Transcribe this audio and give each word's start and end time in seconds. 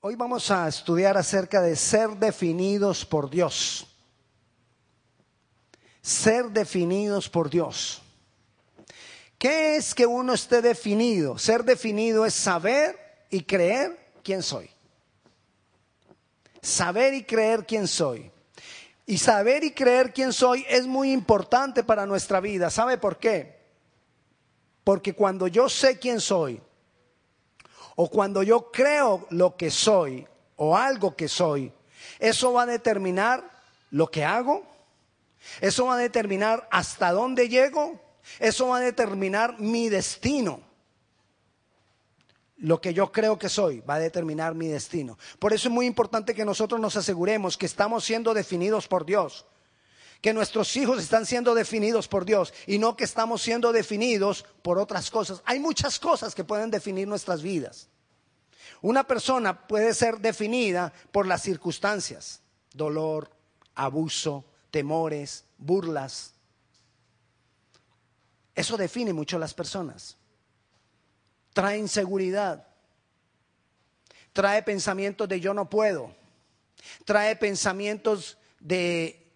Hoy 0.00 0.14
vamos 0.14 0.48
a 0.52 0.68
estudiar 0.68 1.16
acerca 1.16 1.60
de 1.60 1.74
ser 1.74 2.10
definidos 2.10 3.04
por 3.04 3.28
Dios. 3.28 3.84
Ser 6.00 6.50
definidos 6.50 7.28
por 7.28 7.50
Dios. 7.50 8.00
¿Qué 9.38 9.74
es 9.74 9.96
que 9.96 10.06
uno 10.06 10.34
esté 10.34 10.62
definido? 10.62 11.36
Ser 11.36 11.64
definido 11.64 12.24
es 12.24 12.34
saber 12.34 12.96
y 13.28 13.42
creer 13.42 13.98
quién 14.22 14.40
soy. 14.40 14.70
Saber 16.62 17.14
y 17.14 17.24
creer 17.24 17.66
quién 17.66 17.88
soy. 17.88 18.30
Y 19.04 19.18
saber 19.18 19.64
y 19.64 19.72
creer 19.72 20.12
quién 20.12 20.32
soy 20.32 20.64
es 20.68 20.86
muy 20.86 21.10
importante 21.10 21.82
para 21.82 22.06
nuestra 22.06 22.38
vida. 22.38 22.70
¿Sabe 22.70 22.98
por 22.98 23.18
qué? 23.18 23.58
Porque 24.84 25.12
cuando 25.12 25.48
yo 25.48 25.68
sé 25.68 25.98
quién 25.98 26.20
soy, 26.20 26.60
o 28.00 28.08
cuando 28.08 28.44
yo 28.44 28.70
creo 28.70 29.26
lo 29.30 29.56
que 29.56 29.72
soy, 29.72 30.24
o 30.54 30.76
algo 30.76 31.16
que 31.16 31.26
soy, 31.26 31.72
eso 32.20 32.52
va 32.52 32.62
a 32.62 32.66
determinar 32.66 33.42
lo 33.90 34.08
que 34.08 34.24
hago, 34.24 34.64
eso 35.60 35.86
va 35.86 35.94
a 35.94 35.98
determinar 35.98 36.68
hasta 36.70 37.10
dónde 37.10 37.48
llego, 37.48 38.00
eso 38.38 38.68
va 38.68 38.76
a 38.76 38.80
determinar 38.80 39.58
mi 39.58 39.88
destino. 39.88 40.60
Lo 42.58 42.80
que 42.80 42.94
yo 42.94 43.10
creo 43.10 43.36
que 43.36 43.48
soy 43.48 43.80
va 43.80 43.94
a 43.94 44.00
determinar 44.00 44.54
mi 44.54 44.68
destino. 44.68 45.18
Por 45.40 45.52
eso 45.52 45.66
es 45.66 45.74
muy 45.74 45.86
importante 45.86 46.34
que 46.36 46.44
nosotros 46.44 46.80
nos 46.80 46.94
aseguremos 46.94 47.58
que 47.58 47.66
estamos 47.66 48.04
siendo 48.04 48.32
definidos 48.32 48.86
por 48.86 49.06
Dios, 49.06 49.44
que 50.20 50.32
nuestros 50.32 50.76
hijos 50.76 51.00
están 51.00 51.26
siendo 51.26 51.54
definidos 51.54 52.08
por 52.08 52.24
Dios 52.24 52.52
y 52.66 52.78
no 52.78 52.96
que 52.96 53.04
estamos 53.04 53.42
siendo 53.42 53.72
definidos 53.72 54.44
por 54.62 54.78
otras 54.78 55.10
cosas. 55.10 55.42
Hay 55.44 55.60
muchas 55.60 55.98
cosas 55.98 56.34
que 56.34 56.44
pueden 56.44 56.70
definir 56.70 57.06
nuestras 57.06 57.42
vidas. 57.42 57.88
Una 58.80 59.04
persona 59.04 59.66
puede 59.66 59.94
ser 59.94 60.18
definida 60.18 60.92
por 61.12 61.26
las 61.26 61.42
circunstancias, 61.42 62.42
dolor, 62.72 63.30
abuso, 63.74 64.44
temores, 64.70 65.44
burlas. 65.56 66.34
Eso 68.54 68.76
define 68.76 69.12
mucho 69.12 69.36
a 69.36 69.40
las 69.40 69.54
personas 69.54 70.18
trae 71.58 71.76
inseguridad, 71.76 72.68
trae 74.32 74.62
pensamientos 74.62 75.28
de 75.28 75.40
yo 75.40 75.52
no 75.52 75.68
puedo, 75.68 76.14
trae 77.04 77.34
pensamientos 77.34 78.38
de 78.60 79.28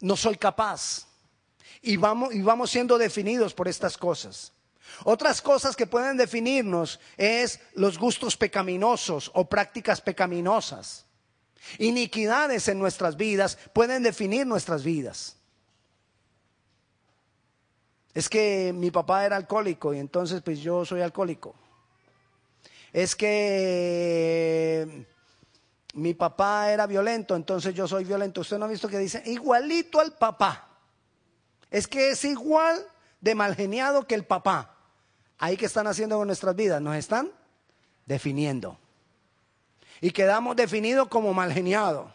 no 0.00 0.16
soy 0.16 0.36
capaz. 0.36 1.06
Y 1.82 1.98
vamos, 1.98 2.34
y 2.34 2.40
vamos 2.40 2.70
siendo 2.70 2.96
definidos 2.96 3.52
por 3.52 3.68
estas 3.68 3.98
cosas. 3.98 4.54
Otras 5.04 5.42
cosas 5.42 5.76
que 5.76 5.86
pueden 5.86 6.16
definirnos 6.16 7.00
es 7.16 7.60
los 7.74 7.98
gustos 7.98 8.36
pecaminosos 8.36 9.30
o 9.34 9.48
prácticas 9.48 10.00
pecaminosas. 10.00 11.06
Iniquidades 11.78 12.68
en 12.68 12.78
nuestras 12.78 13.16
vidas 13.16 13.58
pueden 13.72 14.02
definir 14.02 14.46
nuestras 14.46 14.84
vidas. 14.84 15.36
Es 18.14 18.28
que 18.28 18.72
mi 18.74 18.90
papá 18.90 19.26
era 19.26 19.36
alcohólico 19.36 19.92
y 19.92 19.98
entonces 19.98 20.40
pues 20.42 20.60
yo 20.60 20.84
soy 20.84 21.02
alcohólico. 21.02 21.54
Es 22.92 23.14
que 23.14 25.06
mi 25.92 26.14
papá 26.14 26.72
era 26.72 26.86
violento, 26.86 27.36
entonces 27.36 27.74
yo 27.74 27.86
soy 27.86 28.04
violento. 28.04 28.40
Usted 28.40 28.58
no 28.58 28.64
ha 28.64 28.68
visto 28.68 28.88
que 28.88 28.98
dice 28.98 29.22
igualito 29.26 30.00
al 30.00 30.12
papá. 30.12 30.68
Es 31.70 31.86
que 31.86 32.10
es 32.10 32.24
igual 32.24 32.86
de 33.20 33.34
malgeniado 33.34 34.06
que 34.06 34.14
el 34.14 34.24
papá. 34.24 34.75
Ahí 35.38 35.56
que 35.56 35.66
están 35.66 35.86
haciendo 35.86 36.16
con 36.16 36.26
nuestras 36.26 36.56
vidas, 36.56 36.80
nos 36.80 36.96
están 36.96 37.30
definiendo. 38.06 38.78
Y 40.00 40.10
quedamos 40.10 40.56
definidos 40.56 41.08
como 41.08 41.34
malgeniado. 41.34 42.12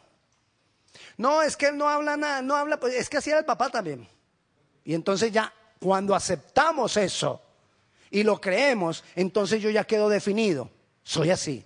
No, 1.18 1.42
es 1.42 1.56
que 1.56 1.68
él 1.68 1.78
no 1.78 1.88
habla 1.90 2.18
nada, 2.18 2.42
no 2.42 2.56
habla, 2.56 2.80
pues 2.80 2.96
es 2.96 3.10
que 3.10 3.18
así 3.18 3.30
era 3.30 3.40
el 3.40 3.46
papá 3.46 3.70
también. 3.70 4.08
Y 4.84 4.94
entonces 4.94 5.32
ya 5.32 5.54
cuando 5.80 6.16
aceptamos 6.16 6.98
eso 6.98 7.42
y 8.10 8.24
lo 8.24 8.40
creemos, 8.42 9.04
entonces 9.16 9.62
yo 9.62 9.70
ya 9.70 9.84
quedo 9.84 10.10
definido. 10.10 10.70
Soy 11.04 11.32
así. 11.32 11.66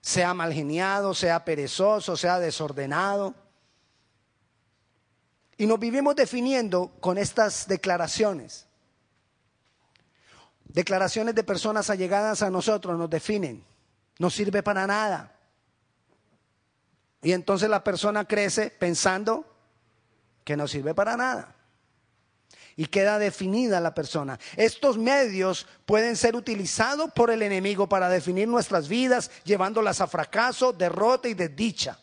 Sea 0.00 0.34
malgeniado, 0.34 1.14
sea 1.14 1.44
perezoso, 1.44 2.16
sea 2.16 2.38
desordenado. 2.38 3.34
Y 5.58 5.66
nos 5.66 5.78
vivimos 5.78 6.14
definiendo 6.14 6.92
con 7.00 7.18
estas 7.18 7.66
declaraciones. 7.66 8.65
Declaraciones 10.76 11.34
de 11.34 11.42
personas 11.42 11.88
allegadas 11.88 12.42
a 12.42 12.50
nosotros 12.50 12.98
nos 12.98 13.08
definen. 13.08 13.64
No 14.18 14.28
sirve 14.28 14.62
para 14.62 14.86
nada. 14.86 15.34
Y 17.22 17.32
entonces 17.32 17.70
la 17.70 17.82
persona 17.82 18.26
crece 18.26 18.68
pensando 18.68 19.46
que 20.44 20.54
no 20.54 20.68
sirve 20.68 20.92
para 20.92 21.16
nada 21.16 21.56
y 22.76 22.88
queda 22.88 23.18
definida 23.18 23.80
la 23.80 23.94
persona. 23.94 24.38
Estos 24.54 24.98
medios 24.98 25.66
pueden 25.86 26.14
ser 26.14 26.36
utilizados 26.36 27.10
por 27.12 27.30
el 27.30 27.40
enemigo 27.40 27.88
para 27.88 28.10
definir 28.10 28.46
nuestras 28.46 28.86
vidas, 28.86 29.30
llevándolas 29.44 30.02
a 30.02 30.06
fracaso, 30.06 30.74
derrota 30.74 31.26
y 31.26 31.32
desdicha. 31.32 31.98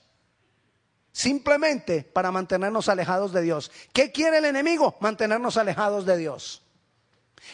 Simplemente 1.11 2.01
para 2.01 2.31
mantenernos 2.31 2.89
alejados 2.89 3.33
de 3.33 3.43
Dios. 3.43 3.71
¿Qué 3.93 4.11
quiere 4.11 4.39
el 4.39 4.45
enemigo? 4.45 4.97
Mantenernos 4.99 5.57
alejados 5.57 6.07
de 6.07 6.17
Dios. 6.17 6.62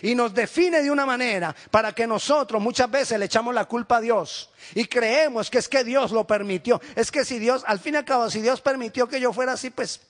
Y 0.01 0.15
nos 0.15 0.33
define 0.33 0.81
de 0.81 0.91
una 0.91 1.05
manera 1.05 1.53
para 1.71 1.93
que 1.93 2.07
nosotros 2.07 2.61
muchas 2.61 2.89
veces 2.89 3.19
le 3.19 3.25
echamos 3.25 3.53
la 3.53 3.65
culpa 3.65 3.97
a 3.97 4.01
Dios 4.01 4.49
y 4.73 4.85
creemos 4.85 5.49
que 5.49 5.57
es 5.57 5.67
que 5.67 5.83
Dios 5.83 6.11
lo 6.11 6.25
permitió. 6.25 6.79
Es 6.95 7.11
que 7.11 7.25
si 7.25 7.39
Dios, 7.39 7.63
al 7.67 7.79
fin 7.79 7.95
y 7.95 7.97
al 7.97 8.05
cabo, 8.05 8.29
si 8.29 8.39
Dios 8.41 8.61
permitió 8.61 9.07
que 9.07 9.19
yo 9.19 9.33
fuera 9.33 9.53
así, 9.53 9.71
pues 9.71 10.01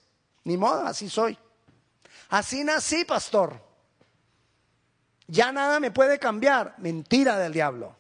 ni 0.44 0.58
modo, 0.58 0.86
así 0.86 1.10
soy. 1.10 1.38
Así 2.30 2.64
nací, 2.64 3.06
pastor. 3.06 3.60
Ya 5.28 5.52
nada 5.52 5.80
me 5.80 5.92
puede 5.92 6.20
cambiar. 6.20 6.76
Mentira 6.78 7.38
del 7.38 7.54
diablo. 7.54 7.96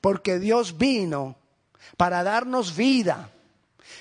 Porque 0.00 0.38
Dios 0.38 0.78
vino 0.78 1.36
para 1.96 2.22
darnos 2.22 2.76
vida. 2.76 3.30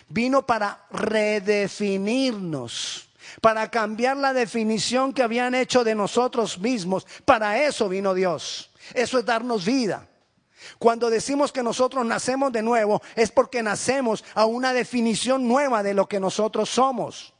Vino 0.10 0.46
para 0.46 0.86
redefinirnos. 0.92 3.10
Para 3.42 3.70
cambiar 3.70 4.18
la 4.18 4.34
definición 4.34 5.14
que 5.14 5.24
habían 5.24 5.56
hecho 5.56 5.84
de 5.84 5.96
nosotros 5.96 6.60
mismos. 6.60 7.06
Para 7.26 7.64
eso 7.64 7.90
vino 7.90 8.14
Dios. 8.14 8.72
Eso 8.94 9.20
es 9.20 9.26
darnos 9.26 9.66
vida. 9.66 10.08
Cuando 10.80 11.10
decimos 11.10 11.52
que 11.52 11.64
nosotros 11.64 12.06
nacemos 12.06 12.52
de 12.52 12.62
nuevo, 12.62 13.02
es 13.16 13.32
porque 13.32 13.64
nacemos 13.64 14.24
a 14.34 14.46
una 14.46 14.74
definición 14.74 15.48
nueva 15.48 15.84
de 15.84 15.94
lo 15.94 16.08
que 16.08 16.20
nosotros 16.20 16.70
somos. 16.70 17.34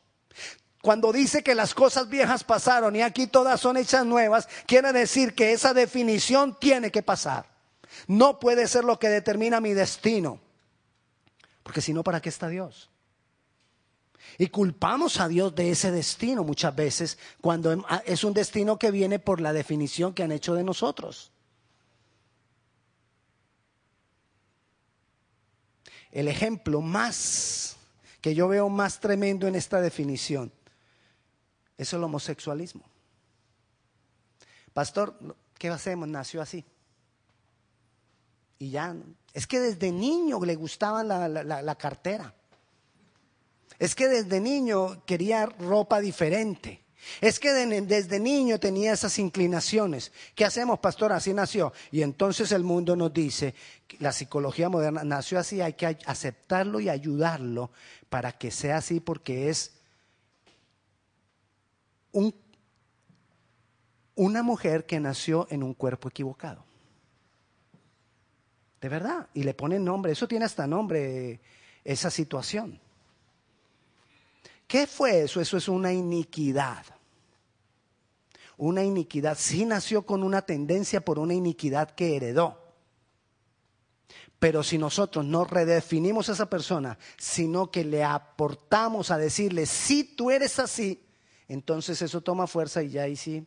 Cuando 0.82 1.14
dice 1.14 1.44
que 1.44 1.56
las 1.56 1.74
cosas 1.74 2.10
viejas 2.10 2.44
pasaron 2.44 2.96
y 2.96 3.02
aquí 3.02 3.28
todas 3.28 3.62
son 3.62 3.78
hechas 3.78 4.06
nuevas, 4.06 4.50
quiere 4.66 4.92
decir 4.92 5.34
que 5.34 5.54
esa 5.54 5.74
definición 5.74 6.58
tiene 6.60 6.92
que 6.92 7.02
pasar. 7.02 7.46
No 8.08 8.40
puede 8.40 8.68
ser 8.68 8.84
lo 8.84 9.00
que 9.00 9.08
determina 9.08 9.62
mi 9.62 9.74
destino. 9.74 10.40
Porque 11.64 11.80
si 11.80 11.94
no, 11.94 12.04
¿para 12.04 12.22
qué 12.22 12.28
está 12.28 12.50
Dios? 12.50 12.90
Y 14.38 14.48
culpamos 14.48 15.20
a 15.20 15.28
Dios 15.28 15.54
de 15.56 15.72
ese 15.72 15.92
destino 15.92 16.44
muchas 16.44 16.76
veces 16.76 17.18
cuando 17.42 17.86
es 18.06 18.24
un 18.24 18.34
destino 18.34 18.80
que 18.80 18.92
viene 18.92 19.20
por 19.20 19.42
la 19.42 19.54
definición 19.54 20.14
que 20.14 20.24
han 20.24 20.32
hecho 20.32 20.54
de 20.56 20.64
nosotros. 20.64 21.32
El 26.12 26.28
ejemplo 26.28 26.82
más 26.82 27.76
que 28.22 28.36
yo 28.36 28.48
veo 28.48 28.70
más 28.70 29.00
tremendo 29.00 29.48
en 29.48 29.56
esta 29.56 29.82
definición 29.82 30.52
es 31.78 31.92
el 31.92 32.04
homosexualismo. 32.04 32.86
Pastor, 34.74 35.18
¿qué 35.58 35.70
hacemos? 35.70 36.08
Nació 36.08 36.42
así. 36.42 36.64
Y 38.60 38.70
ya, 38.70 38.96
es 39.34 39.46
que 39.48 39.60
desde 39.60 39.92
niño 39.92 40.40
le 40.46 40.56
gustaba 40.56 41.04
la, 41.04 41.76
cartera. 41.76 42.34
Es 43.80 43.96
que 43.96 44.08
desde 44.08 44.40
niño 44.40 45.04
quería 45.06 45.46
ropa 45.46 46.00
diferente. 46.00 46.84
Es 47.22 47.40
que 47.40 47.52
desde 47.52 48.20
niño 48.20 48.60
tenía 48.60 48.94
esas 48.94 49.20
inclinaciones. 49.20 50.12
¿Qué 50.36 50.46
hacemos, 50.46 50.80
pastor? 50.80 51.12
Así 51.12 51.34
nació. 51.34 51.74
Y 51.92 52.02
entonces 52.02 52.52
el 52.52 52.64
mundo 52.64 52.96
nos 52.96 53.14
dice, 53.14 53.54
la 54.00 54.12
psicología 54.12 54.70
moderna 54.70 55.04
nació 55.04 55.40
así, 55.40 55.62
hay 55.62 55.74
que 55.74 55.98
aceptarlo 56.06 56.80
y 56.80 56.90
ayudarlo 56.90 57.72
para 58.10 58.32
que 58.32 58.52
sea 58.52 58.78
así 58.78 59.00
porque 59.00 59.50
es 59.50 59.74
una 64.16 64.44
mujer 64.44 64.86
que 64.86 65.00
nació 65.00 65.48
en 65.50 65.64
un 65.64 65.74
cuerpo 65.74 66.08
equivocado. 66.10 66.64
De 68.80 68.90
verdad. 68.90 69.28
Y 69.34 69.44
le 69.44 69.54
ponen 69.54 69.84
nombre. 69.84 70.12
Eso 70.12 70.28
tiene 70.28 70.46
hasta 70.46 70.68
nombre, 70.68 71.42
esa 71.84 72.10
situación. 72.10 72.80
¿Qué 74.74 74.88
fue 74.88 75.22
eso? 75.22 75.40
Eso 75.40 75.56
es 75.56 75.68
una 75.68 75.94
iniquidad. 75.94 76.84
Una 78.58 78.84
iniquidad. 78.84 79.38
Sí 79.38 79.66
nació 79.66 80.04
con 80.04 80.24
una 80.24 80.42
tendencia 80.42 81.06
por 81.06 81.20
una 81.20 81.36
iniquidad 81.36 81.92
que 81.92 82.16
heredó. 82.16 82.74
Pero 84.40 84.64
si 84.64 84.80
nosotros 84.80 85.26
no 85.26 85.46
redefinimos 85.46 86.28
a 86.28 86.32
esa 86.32 86.50
persona, 86.50 86.98
sino 87.20 87.70
que 87.70 87.84
le 87.86 88.04
aportamos 88.04 89.12
a 89.12 89.20
decirle, 89.20 89.68
si 89.68 90.04
tú 90.04 90.32
eres 90.32 90.58
así, 90.58 91.06
entonces 91.48 92.02
eso 92.02 92.22
toma 92.22 92.48
fuerza 92.48 92.82
y 92.82 92.90
ya 92.90 93.04
ahí 93.04 93.16
sí 93.16 93.46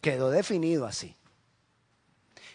quedó 0.00 0.30
definido 0.30 0.86
así. 0.86 1.14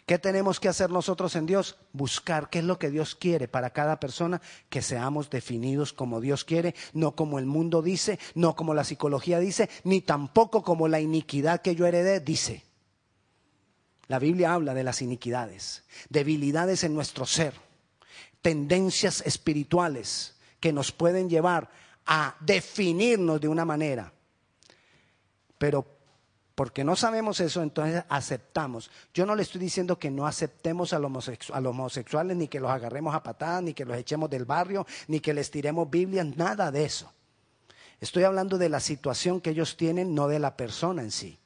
¿Qué 0.06 0.20
tenemos 0.20 0.60
que 0.60 0.68
hacer 0.68 0.90
nosotros 0.90 1.36
en 1.36 1.46
Dios? 1.46 1.78
Buscar 1.94 2.50
qué 2.50 2.60
es 2.60 2.66
lo 2.66 2.78
que 2.78 2.90
Dios 2.90 3.16
quiere 3.16 3.48
para 3.48 3.70
cada 3.70 4.00
persona, 4.00 4.42
que 4.70 4.82
seamos 4.82 5.30
definidos 5.30 5.94
como 5.94 6.20
Dios 6.20 6.44
quiere, 6.44 6.76
no 6.94 7.16
como 7.16 7.40
el 7.40 7.46
mundo 7.46 7.82
dice, 7.82 8.20
no 8.36 8.56
como 8.56 8.74
la 8.74 8.84
psicología 8.84 9.40
dice, 9.40 9.70
ni 9.86 10.02
tampoco 10.02 10.62
como 10.62 10.90
la 10.90 11.00
iniquidad 11.00 11.62
que 11.62 11.76
yo 11.76 11.86
heredé 11.86 12.20
dice. 12.20 12.64
La 14.08 14.20
Biblia 14.20 14.54
habla 14.54 14.74
de 14.74 14.84
las 14.84 15.02
iniquidades, 15.02 15.84
debilidades 16.10 16.84
en 16.84 16.94
nuestro 16.94 17.26
ser, 17.26 17.54
tendencias 18.42 19.22
espirituales 19.26 20.36
que 20.60 20.74
nos 20.74 20.92
pueden 20.92 21.30
llevar 21.30 21.70
a 22.06 22.36
definirnos 22.42 23.40
de 23.40 23.48
una 23.48 23.64
manera. 23.64 24.12
Pero 25.58 25.88
porque 26.56 26.84
no 26.84 26.96
sabemos 26.96 27.40
eso, 27.40 27.64
entonces 27.64 28.04
aceptamos. 28.10 28.92
Yo 29.14 29.26
no 29.26 29.36
le 29.36 29.42
estoy 29.42 29.60
diciendo 29.60 29.98
que 29.98 30.12
no 30.12 30.28
aceptemos 30.28 30.94
a 30.94 31.00
los, 31.00 31.12
homosexuales, 31.66 32.38
ni 32.38 32.48
que 32.48 32.60
los 32.60 32.70
agarremos 32.70 33.16
a 33.16 33.24
patadas, 33.24 33.64
ni 33.64 33.74
que 33.74 33.86
los 33.86 33.98
echemos 33.98 34.30
del 34.30 34.46
barrio, 34.46 34.86
ni 35.08 35.20
que 35.20 35.34
les 35.34 35.50
tiremos 35.50 35.90
Biblia, 35.90 36.24
nada 36.24 36.72
de 36.72 36.86
eso. 36.86 37.12
Estoy 38.00 38.24
hablando 38.24 38.58
de 38.58 38.70
la 38.70 38.80
situación 38.80 39.42
que 39.42 39.52
ellos 39.52 39.78
tienen, 39.78 40.14
no 40.14 40.28
de 40.28 40.40
la 40.40 40.56
persona 40.56 41.02
en 41.02 41.12
sí. 41.12 41.40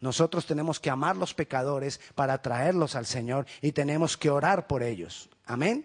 Nosotros 0.00 0.46
tenemos 0.46 0.78
que 0.78 0.90
amar 0.90 1.16
los 1.16 1.34
pecadores 1.34 2.00
para 2.14 2.40
traerlos 2.40 2.94
al 2.94 3.06
Señor 3.06 3.46
y 3.60 3.72
tenemos 3.72 4.16
que 4.16 4.30
orar 4.30 4.68
por 4.68 4.84
ellos. 4.84 5.28
Amén. 5.46 5.84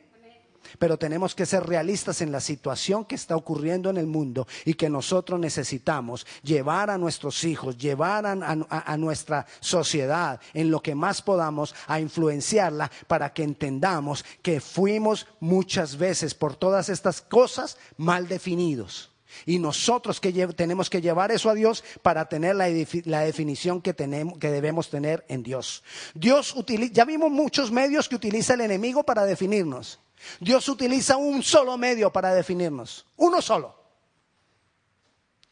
Pero 0.79 0.97
tenemos 0.97 1.35
que 1.35 1.45
ser 1.45 1.65
realistas 1.65 2.21
en 2.21 2.31
la 2.31 2.39
situación 2.39 3.05
que 3.05 3.15
está 3.15 3.35
ocurriendo 3.35 3.89
en 3.89 3.97
el 3.97 4.07
mundo 4.07 4.47
y 4.65 4.73
que 4.73 4.89
nosotros 4.89 5.39
necesitamos 5.39 6.25
llevar 6.41 6.89
a 6.89 6.97
nuestros 6.97 7.43
hijos, 7.43 7.77
llevar 7.77 8.25
a, 8.25 8.97
nuestra 8.97 9.45
sociedad 9.59 10.39
en 10.53 10.71
lo 10.71 10.81
que 10.81 10.95
más 10.95 11.21
podamos 11.21 11.75
a 11.87 11.99
influenciarla 11.99 12.91
para 13.07 13.33
que 13.33 13.43
entendamos 13.43 14.25
que 14.41 14.59
fuimos 14.59 15.27
muchas 15.39 15.97
veces 15.97 16.33
por 16.33 16.55
todas 16.55 16.89
estas 16.89 17.21
cosas 17.21 17.77
mal 17.97 18.27
definidos. 18.27 19.13
Y 19.45 19.59
nosotros 19.59 20.19
que 20.19 20.31
tenemos 20.47 20.89
que 20.89 21.01
llevar 21.01 21.31
eso 21.31 21.49
a 21.49 21.53
Dios 21.53 21.83
para 22.01 22.29
tener 22.29 22.55
la, 22.55 22.67
definición 22.67 23.81
que, 23.81 23.93
tenemos, 23.93 24.37
que 24.37 24.51
debemos 24.51 24.89
tener 24.89 25.25
en 25.27 25.43
Dios. 25.43 25.83
Dios 26.13 26.55
ya 26.91 27.05
vimos 27.05 27.31
muchos 27.31 27.71
medios 27.71 28.07
que 28.07 28.15
utiliza 28.15 28.53
el 28.53 28.61
enemigo 28.61 29.03
para 29.03 29.25
definirnos. 29.25 29.99
Dios 30.39 30.67
utiliza 30.69 31.17
un 31.17 31.43
solo 31.43 31.77
medio 31.77 32.11
para 32.11 32.33
definirnos, 32.33 33.05
uno 33.17 33.41
solo. 33.41 33.83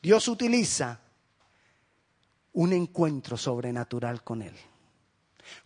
Dios 0.01 0.27
utiliza 0.27 0.99
un 2.53 2.73
encuentro 2.73 3.37
sobrenatural 3.37 4.23
con 4.23 4.41
Él. 4.41 4.55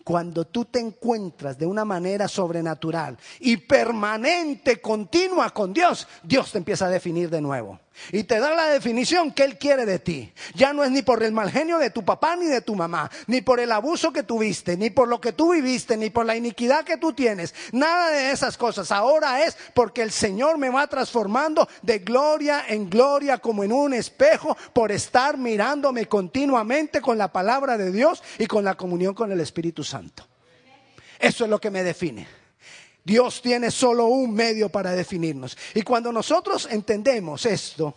Cuando 0.06 0.46
tú 0.46 0.66
te 0.66 0.80
encuentras 0.80 1.58
de 1.58 1.66
una 1.66 1.84
manera 1.84 2.28
sobrenatural 2.28 3.18
y 3.40 3.58
permanente, 3.58 4.80
continua 4.80 5.50
con 5.50 5.74
Dios, 5.74 6.08
Dios 6.22 6.52
te 6.52 6.60
empieza 6.60 6.86
a 6.86 6.90
definir 6.90 7.32
de 7.32 7.42
nuevo. 7.42 7.80
Y 8.12 8.24
te 8.24 8.40
da 8.40 8.54
la 8.54 8.68
definición 8.68 9.32
que 9.32 9.44
Él 9.44 9.58
quiere 9.58 9.86
de 9.86 10.00
ti. 10.00 10.32
Ya 10.54 10.74
no 10.74 10.84
es 10.84 10.92
ni 10.92 11.02
por 11.02 11.24
el 11.24 11.32
mal 11.32 11.50
genio 11.50 11.78
de 11.78 11.90
tu 11.90 12.04
papá 12.04 12.36
ni 12.36 12.46
de 12.46 12.62
tu 12.62 12.76
mamá, 12.76 13.10
ni 13.28 13.42
por 13.42 13.60
el 13.60 13.72
abuso 13.72 14.12
que 14.12 14.24
tuviste, 14.24 14.78
ni 14.78 14.90
por 14.90 15.08
lo 15.08 15.22
que 15.22 15.32
tú 15.32 15.54
viviste, 15.54 15.98
ni 15.98 16.10
por 16.10 16.26
la 16.26 16.36
iniquidad 16.36 16.84
que 16.84 16.98
tú 16.98 17.14
tienes. 17.14 17.56
Nada 17.72 18.10
de 18.10 18.32
esas 18.32 18.58
cosas. 18.58 18.92
Ahora 18.92 19.44
es 19.44 19.58
porque 19.74 20.02
el 20.02 20.12
Señor 20.12 20.58
me 20.58 20.70
va 20.70 20.88
transformando 20.88 21.68
de 21.82 22.00
gloria 22.00 22.66
en 22.68 22.90
gloria 22.90 23.38
como 23.38 23.64
en 23.64 23.72
un 23.72 23.94
espejo 23.94 24.58
por 24.74 24.92
estar 24.92 25.38
mirándome 25.38 26.08
continuamente 26.08 27.02
con 27.02 27.18
la 27.18 27.32
palabra 27.32 27.78
de 27.78 27.92
Dios 27.92 28.22
y 28.38 28.46
con 28.46 28.66
la 28.66 28.76
comunión 28.76 29.14
con 29.14 29.32
el 29.32 29.40
Espíritu 29.40 29.84
Santo. 29.84 29.95
Eso 31.20 31.44
es 31.44 31.50
lo 31.50 31.60
que 31.60 31.72
me 31.72 31.84
define. 31.84 32.28
Dios 33.04 33.42
tiene 33.42 33.70
solo 33.70 34.08
un 34.08 34.34
medio 34.34 34.70
para 34.70 34.92
definirnos. 34.92 35.58
Y 35.76 35.84
cuando 35.84 36.12
nosotros 36.12 36.68
entendemos 36.72 37.46
esto, 37.46 37.94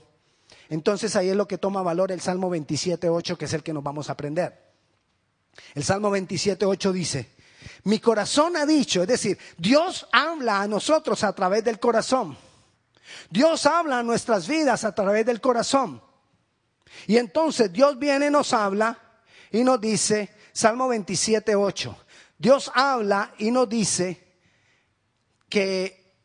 entonces 0.69 1.17
ahí 1.17 1.31
es 1.31 1.37
lo 1.37 1.49
que 1.49 1.59
toma 1.59 1.83
valor 1.83 2.13
el 2.13 2.21
Salmo 2.21 2.51
27.8, 2.51 3.37
que 3.37 3.47
es 3.47 3.53
el 3.55 3.63
que 3.63 3.73
nos 3.73 3.83
vamos 3.83 4.09
a 4.09 4.13
aprender. 4.13 4.69
El 5.75 5.83
Salmo 5.83 6.15
27.8 6.15 6.93
dice, 6.93 7.31
mi 7.85 7.99
corazón 7.99 8.57
ha 8.57 8.67
dicho, 8.67 9.03
es 9.03 9.09
decir, 9.09 9.39
Dios 9.57 10.07
habla 10.13 10.61
a 10.61 10.69
nosotros 10.69 11.25
a 11.25 11.33
través 11.33 11.65
del 11.65 11.81
corazón. 11.81 12.37
Dios 13.31 13.65
habla 13.67 14.01
a 14.01 14.03
nuestras 14.03 14.47
vidas 14.47 14.85
a 14.85 14.95
través 14.95 15.25
del 15.25 15.41
corazón. 15.41 16.03
Y 17.07 17.17
entonces 17.17 17.73
Dios 17.73 17.99
viene 17.99 18.31
nos 18.31 18.53
habla 18.53 18.99
y 19.51 19.65
nos 19.65 19.81
dice, 19.81 20.31
Salmo 20.59 20.93
27.8, 20.93 21.95
Dios 22.37 22.73
habla 22.75 23.33
y 23.39 23.53
nos 23.53 23.69
dice, 23.69 24.27
que 25.49 26.17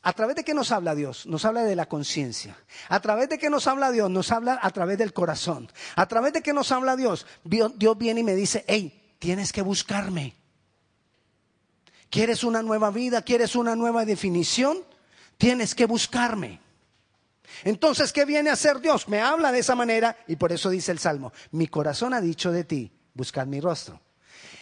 a 0.00 0.14
través 0.14 0.36
de 0.36 0.42
qué 0.42 0.54
nos 0.54 0.72
habla 0.72 0.94
Dios? 0.94 1.26
Nos 1.26 1.44
habla 1.44 1.64
de 1.64 1.76
la 1.76 1.90
conciencia. 1.90 2.56
A 2.88 3.00
través 3.00 3.28
de 3.28 3.36
qué 3.36 3.50
nos 3.50 3.66
habla 3.66 3.90
Dios? 3.90 4.10
Nos 4.10 4.32
habla 4.32 4.58
a 4.62 4.70
través 4.70 4.96
del 4.96 5.12
corazón. 5.12 5.70
A 5.94 6.08
través 6.08 6.32
de 6.32 6.40
qué 6.40 6.54
nos 6.54 6.72
habla 6.72 6.96
Dios? 6.96 7.26
Dios 7.44 7.98
viene 7.98 8.20
y 8.20 8.24
me 8.24 8.36
dice, 8.36 8.64
hey, 8.68 9.14
tienes 9.18 9.52
que 9.52 9.60
buscarme. 9.60 10.34
¿Quieres 12.08 12.42
una 12.42 12.62
nueva 12.62 12.90
vida? 12.90 13.20
¿Quieres 13.20 13.54
una 13.54 13.76
nueva 13.76 14.06
definición? 14.06 14.78
Tienes 15.36 15.74
que 15.74 15.84
buscarme. 15.84 16.58
Entonces, 17.64 18.12
¿qué 18.12 18.24
viene 18.24 18.50
a 18.50 18.54
hacer 18.54 18.80
Dios? 18.80 19.08
Me 19.08 19.20
habla 19.20 19.52
de 19.52 19.60
esa 19.60 19.74
manera 19.74 20.16
y 20.26 20.36
por 20.36 20.52
eso 20.52 20.70
dice 20.70 20.92
el 20.92 20.98
Salmo, 20.98 21.32
mi 21.52 21.68
corazón 21.68 22.14
ha 22.14 22.20
dicho 22.20 22.50
de 22.52 22.64
ti, 22.64 22.92
buscad 23.14 23.46
mi 23.46 23.60
rostro. 23.60 24.00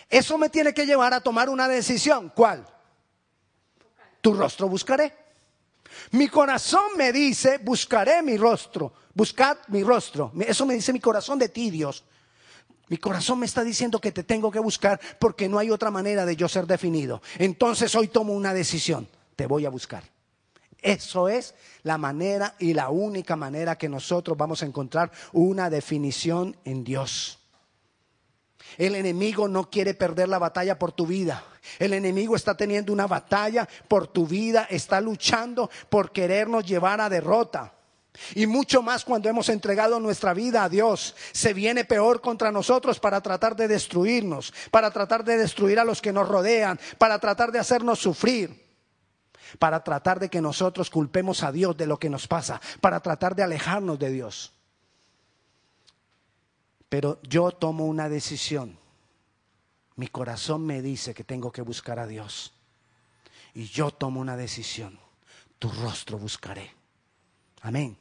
Eso 0.09 0.37
me 0.39 0.49
tiene 0.49 0.75
que 0.75 0.87
llevar 0.87 1.15
a 1.15 1.21
tomar 1.21 1.49
una 1.49 1.69
decisión. 1.69 2.33
¿Cuál? 2.35 2.67
Tu 4.21 4.35
rostro 4.35 4.69
buscaré. 4.69 5.15
Mi 6.13 6.29
corazón 6.29 6.97
me 6.97 7.13
dice, 7.13 7.59
buscaré 7.59 8.23
mi 8.23 8.37
rostro, 8.37 8.93
buscad 9.15 9.59
mi 9.69 9.83
rostro. 9.83 10.33
Eso 10.41 10.67
me 10.67 10.75
dice 10.75 10.93
mi 10.93 11.01
corazón 11.01 11.39
de 11.39 11.49
ti, 11.49 11.71
Dios. 11.71 12.05
Mi 12.89 12.97
corazón 12.97 13.39
me 13.39 13.47
está 13.47 13.63
diciendo 13.63 14.01
que 14.01 14.11
te 14.11 14.25
tengo 14.25 14.51
que 14.51 14.59
buscar 14.59 15.01
porque 15.21 15.49
no 15.49 15.59
hay 15.61 15.71
otra 15.71 15.93
manera 15.93 16.27
de 16.27 16.35
yo 16.35 16.49
ser 16.49 16.67
definido. 16.67 17.23
Entonces 17.39 17.95
hoy 17.95 18.09
tomo 18.09 18.33
una 18.33 18.53
decisión, 18.53 19.09
te 19.37 19.47
voy 19.47 19.65
a 19.65 19.71
buscar. 19.71 20.03
Eso 20.83 21.29
es 21.29 21.55
la 21.83 21.99
manera 21.99 22.55
y 22.59 22.75
la 22.75 22.91
única 22.91 23.37
manera 23.37 23.77
que 23.77 23.89
nosotros 23.89 24.37
vamos 24.37 24.63
a 24.63 24.67
encontrar 24.67 25.11
una 25.33 25.71
definición 25.71 26.57
en 26.65 26.85
Dios. 26.85 27.39
El 28.79 28.95
enemigo 28.95 29.49
no 29.49 29.69
quiere 29.69 29.95
perder 29.95 30.29
la 30.29 30.39
batalla 30.39 30.79
por 30.79 30.93
tu 30.93 31.07
vida. 31.07 31.45
El 31.79 31.93
enemigo 31.93 32.37
está 32.37 32.57
teniendo 32.57 32.93
una 32.93 33.07
batalla 33.07 33.69
por 33.89 34.07
tu 34.07 34.27
vida, 34.27 34.67
está 34.71 35.01
luchando 35.01 35.71
por 35.89 36.13
querernos 36.13 36.65
llevar 36.65 37.01
a 37.01 37.09
derrota. 37.09 37.75
Y 38.35 38.47
mucho 38.47 38.83
más 38.83 39.05
cuando 39.05 39.29
hemos 39.29 39.49
entregado 39.49 40.01
nuestra 40.01 40.35
vida 40.35 40.65
a 40.65 40.69
Dios, 40.69 41.15
se 41.33 41.55
viene 41.55 41.85
peor 41.85 42.21
contra 42.21 42.51
nosotros 42.51 42.99
para 42.99 43.21
tratar 43.21 43.55
de 43.55 43.69
destruirnos, 43.69 44.53
para 44.71 44.91
tratar 44.91 45.25
de 45.25 45.39
destruir 45.39 45.79
a 45.79 45.85
los 45.85 46.03
que 46.03 46.13
nos 46.13 46.29
rodean, 46.29 46.79
para 46.99 47.19
tratar 47.19 47.53
de 47.53 47.61
hacernos 47.61 47.99
sufrir, 47.99 48.70
para 49.59 49.83
tratar 49.83 50.21
de 50.21 50.29
que 50.29 50.41
nosotros 50.41 50.91
culpemos 50.91 51.43
a 51.43 51.53
Dios 51.53 51.77
de 51.77 51.87
lo 51.87 51.99
que 51.99 52.11
nos 52.11 52.27
pasa, 52.27 52.61
para 52.81 53.01
tratar 53.01 53.35
de 53.35 53.43
alejarnos 53.43 53.99
de 53.99 54.11
Dios. 54.11 54.53
Pero 56.89 57.21
yo 57.23 57.53
tomo 57.53 57.87
una 57.87 58.09
decisión. 58.09 58.79
Mi 59.97 60.09
corazón 60.09 60.67
me 60.67 60.83
dice 60.83 61.15
que 61.15 61.25
tengo 61.25 61.53
que 61.53 61.63
buscar 61.63 61.99
a 61.99 62.07
Dios. 62.07 62.53
Y 63.55 63.67
yo 63.67 63.91
tomo 63.91 64.21
una 64.21 64.37
decisión. 64.37 64.99
Tu 65.59 65.69
rostro 65.69 66.19
buscaré. 66.19 66.75
Amén. 67.63 67.97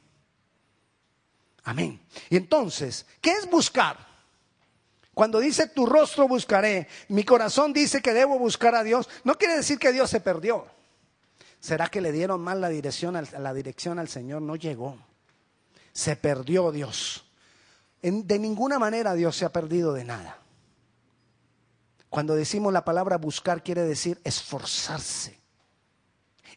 Amén. 1.64 2.00
Y 2.30 2.36
entonces, 2.36 3.06
¿qué 3.20 3.32
es 3.32 3.48
buscar? 3.48 4.10
Cuando 5.14 5.38
dice 5.38 5.68
tu 5.68 5.86
rostro 5.86 6.26
buscaré, 6.26 6.88
mi 7.08 7.24
corazón 7.24 7.72
dice 7.72 8.00
que 8.00 8.14
debo 8.14 8.38
buscar 8.38 8.74
a 8.74 8.82
Dios, 8.82 9.08
no 9.24 9.36
quiere 9.36 9.56
decir 9.56 9.78
que 9.78 9.92
Dios 9.92 10.08
se 10.08 10.20
perdió. 10.20 10.66
¿Será 11.60 11.88
que 11.88 12.00
le 12.00 12.12
dieron 12.12 12.40
mal 12.40 12.60
la 12.60 12.68
dirección, 12.68 13.16
la 13.38 13.54
dirección 13.54 13.98
al 13.98 14.08
Señor? 14.08 14.42
No 14.42 14.56
llegó. 14.56 14.98
Se 15.92 16.16
perdió 16.16 16.72
Dios 16.72 17.24
de 18.02 18.38
ninguna 18.38 18.78
manera 18.78 19.14
Dios 19.14 19.36
se 19.36 19.44
ha 19.44 19.52
perdido 19.52 19.92
de 19.92 20.04
nada. 20.04 20.38
Cuando 22.08 22.34
decimos 22.34 22.72
la 22.72 22.84
palabra 22.84 23.18
buscar 23.18 23.62
quiere 23.62 23.82
decir 23.82 24.20
esforzarse, 24.24 25.38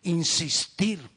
insistir, 0.03 1.07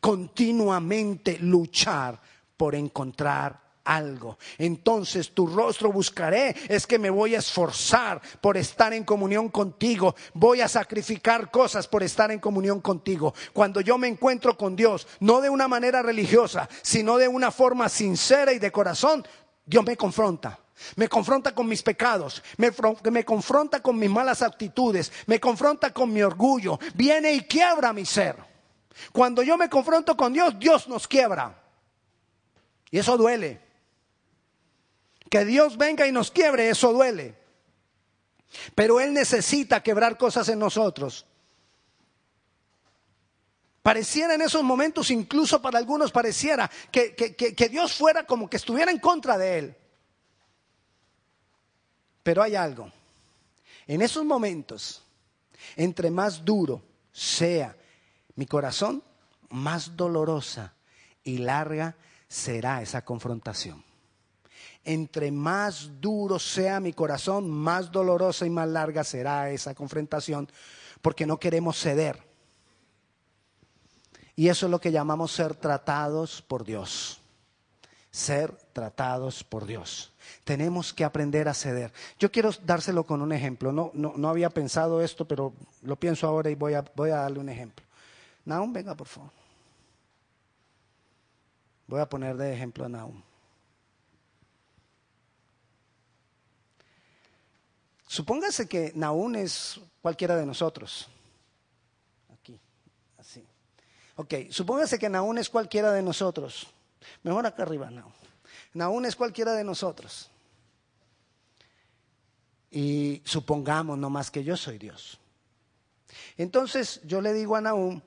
continuamente 0.00 1.38
luchar 1.38 2.20
por 2.56 2.74
encontrar 2.74 3.62
algo. 3.84 4.38
Entonces 4.58 5.32
tu 5.32 5.46
rostro 5.46 5.92
buscaré, 5.92 6.54
es 6.68 6.86
que 6.86 6.98
me 6.98 7.10
voy 7.10 7.34
a 7.34 7.38
esforzar 7.38 8.20
por 8.40 8.56
estar 8.56 8.92
en 8.92 9.04
comunión 9.04 9.48
contigo, 9.48 10.14
voy 10.32 10.60
a 10.60 10.68
sacrificar 10.68 11.50
cosas 11.50 11.86
por 11.86 12.02
estar 12.02 12.30
en 12.30 12.40
comunión 12.40 12.80
contigo. 12.80 13.34
Cuando 13.52 13.80
yo 13.80 13.98
me 13.98 14.08
encuentro 14.08 14.56
con 14.56 14.74
Dios, 14.74 15.06
no 15.20 15.40
de 15.40 15.50
una 15.50 15.68
manera 15.68 16.02
religiosa, 16.02 16.68
sino 16.82 17.18
de 17.18 17.28
una 17.28 17.50
forma 17.50 17.88
sincera 17.88 18.52
y 18.52 18.58
de 18.58 18.72
corazón, 18.72 19.26
Dios 19.64 19.84
me 19.84 19.96
confronta. 19.96 20.58
Me 20.96 21.08
confronta 21.08 21.54
con 21.54 21.68
mis 21.68 21.84
pecados, 21.84 22.42
me, 22.56 22.72
me, 23.10 23.24
confronta 23.24 23.80
con 23.80 23.96
mis 23.96 24.10
malas 24.10 24.42
actitudes, 24.42 25.12
me 25.26 25.38
confronta 25.38 25.92
con 25.92 26.12
mi 26.12 26.20
orgullo, 26.20 26.80
viene 26.94 27.32
y 27.32 27.42
quiebra 27.42 27.92
mi 27.92 28.04
ser. 28.04 28.36
Cuando 29.12 29.44
yo 29.44 29.56
me 29.56 29.68
confronto 29.68 30.16
con 30.16 30.32
Dios, 30.32 30.58
Dios 30.58 30.88
nos 30.88 31.06
quiebra. 31.06 31.62
Y 32.90 32.98
eso 32.98 33.16
duele. 33.16 33.63
Que 35.34 35.44
Dios 35.44 35.76
venga 35.76 36.06
y 36.06 36.12
nos 36.12 36.30
quiebre, 36.30 36.70
eso 36.70 36.92
duele. 36.92 37.34
Pero 38.76 39.00
Él 39.00 39.12
necesita 39.12 39.82
quebrar 39.82 40.16
cosas 40.16 40.48
en 40.48 40.60
nosotros. 40.60 41.26
Pareciera 43.82 44.34
en 44.34 44.42
esos 44.42 44.62
momentos, 44.62 45.10
incluso 45.10 45.60
para 45.60 45.76
algunos, 45.76 46.12
pareciera 46.12 46.70
que, 46.92 47.16
que, 47.16 47.68
Dios 47.68 47.94
fuera 47.94 48.24
como 48.24 48.48
que 48.48 48.58
estuviera 48.58 48.92
en 48.92 49.00
contra 49.00 49.36
de 49.36 49.58
Él. 49.58 49.76
Pero 52.22 52.40
hay 52.40 52.54
algo. 52.54 52.92
En 53.88 54.02
esos 54.02 54.24
momentos, 54.24 55.02
entre 55.74 56.12
más 56.12 56.44
duro 56.44 56.80
sea 57.10 57.76
mi 58.36 58.46
corazón, 58.46 59.02
más 59.50 59.96
dolorosa 59.96 60.74
y 61.24 61.38
larga 61.38 61.96
será 62.28 62.82
esa 62.82 63.04
confrontación. 63.04 63.93
Entre 64.84 65.30
más 65.30 65.90
duro 66.00 66.38
sea 66.38 66.80
mi 66.80 66.92
corazón, 66.92 67.50
más 67.50 67.90
dolorosa 67.90 68.46
y 68.46 68.50
más 68.50 68.68
larga 68.68 69.02
será 69.02 69.50
esa 69.50 69.74
confrontación, 69.74 70.48
porque 71.00 71.26
no 71.26 71.38
queremos 71.38 71.78
ceder. 71.78 72.22
Y 74.36 74.48
eso 74.48 74.66
es 74.66 74.70
lo 74.70 74.80
que 74.80 74.92
llamamos 74.92 75.32
ser 75.32 75.54
tratados 75.54 76.42
por 76.42 76.64
Dios. 76.64 77.20
Ser 78.10 78.52
tratados 78.72 79.42
por 79.42 79.66
Dios. 79.66 80.12
Tenemos 80.44 80.92
que 80.92 81.04
aprender 81.04 81.48
a 81.48 81.54
ceder. 81.54 81.92
Yo 82.18 82.30
quiero 82.30 82.50
dárselo 82.64 83.04
con 83.04 83.22
un 83.22 83.32
ejemplo. 83.32 83.72
No, 83.72 83.90
no, 83.94 84.28
había 84.28 84.50
pensado 84.50 85.02
esto, 85.02 85.26
pero 85.26 85.52
lo 85.82 85.96
pienso 85.96 86.26
ahora 86.26 86.50
y 86.50 86.54
voy 86.54 86.74
a, 86.74 86.84
voy 86.94 87.10
a 87.10 87.16
darle 87.16 87.40
un 87.40 87.48
ejemplo. 87.48 87.84
Naum, 88.44 88.72
venga, 88.72 88.94
por 88.94 89.06
favor. 89.06 89.30
Voy 91.86 92.00
a 92.00 92.08
poner 92.08 92.36
de 92.36 92.54
ejemplo 92.54 92.84
a 92.84 92.88
Naum. 92.88 93.22
Supóngase 98.14 98.68
que 98.68 98.92
Naum 98.94 99.34
es 99.34 99.80
cualquiera 100.00 100.36
de 100.36 100.46
nosotros. 100.46 101.08
Aquí, 102.32 102.60
así. 103.18 103.44
Ok, 104.14 104.34
supóngase 104.50 105.00
que 105.00 105.08
Naún 105.08 105.36
es 105.36 105.50
cualquiera 105.50 105.90
de 105.90 106.00
nosotros. 106.00 106.68
Mejor 107.24 107.44
acá 107.44 107.64
arriba, 107.64 107.90
Naún. 107.90 108.12
Naún 108.72 109.04
es 109.04 109.16
cualquiera 109.16 109.54
de 109.54 109.64
nosotros. 109.64 110.30
Y 112.70 113.20
supongamos 113.24 113.98
nomás 113.98 114.30
que 114.30 114.44
yo 114.44 114.56
soy 114.56 114.78
Dios. 114.78 115.18
Entonces 116.36 117.00
yo 117.02 117.20
le 117.20 117.32
digo 117.32 117.56
a 117.56 117.62
Naún 117.62 118.00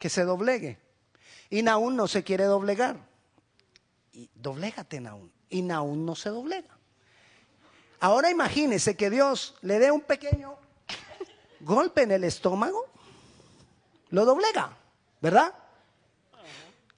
que 0.00 0.08
se 0.08 0.24
doblegue. 0.24 0.80
Y 1.48 1.62
Naún 1.62 1.94
no 1.94 2.08
se 2.08 2.24
quiere 2.24 2.42
doblegar. 2.42 2.98
Y 4.12 4.28
doblégate, 4.34 4.98
Naún. 4.98 5.30
Y 5.48 5.62
Naún 5.62 6.04
no 6.04 6.16
se 6.16 6.30
doblega. 6.30 6.75
Ahora 8.00 8.30
imagínese 8.30 8.96
que 8.96 9.10
Dios 9.10 9.54
le 9.62 9.78
dé 9.78 9.90
un 9.90 10.00
pequeño 10.00 10.56
golpe 11.60 12.02
en 12.02 12.12
el 12.12 12.24
estómago, 12.24 12.86
lo 14.10 14.24
doblega, 14.24 14.76
¿verdad? 15.20 15.52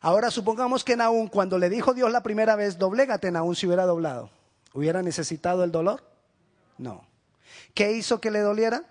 Ahora 0.01 0.31
supongamos 0.31 0.85
que 0.85 0.97
Naún, 0.97 1.29
cuando 1.29 1.59
le 1.59 1.69
dijo 1.69 1.95
Dios 1.95 2.13
la 2.13 2.23
primera 2.23 2.57
vez, 2.57 2.79
doblégate, 2.79 3.31
Naún 3.31 3.57
se 3.57 3.67
hubiera 3.67 3.87
doblado. 3.87 4.31
¿Hubiera 4.75 5.03
necesitado 5.03 5.65
el 5.65 5.73
dolor? 5.73 6.05
No. 6.77 7.05
¿Qué 7.75 7.93
hizo 7.93 8.21
que 8.21 8.31
le 8.31 8.41
doliera? 8.41 8.85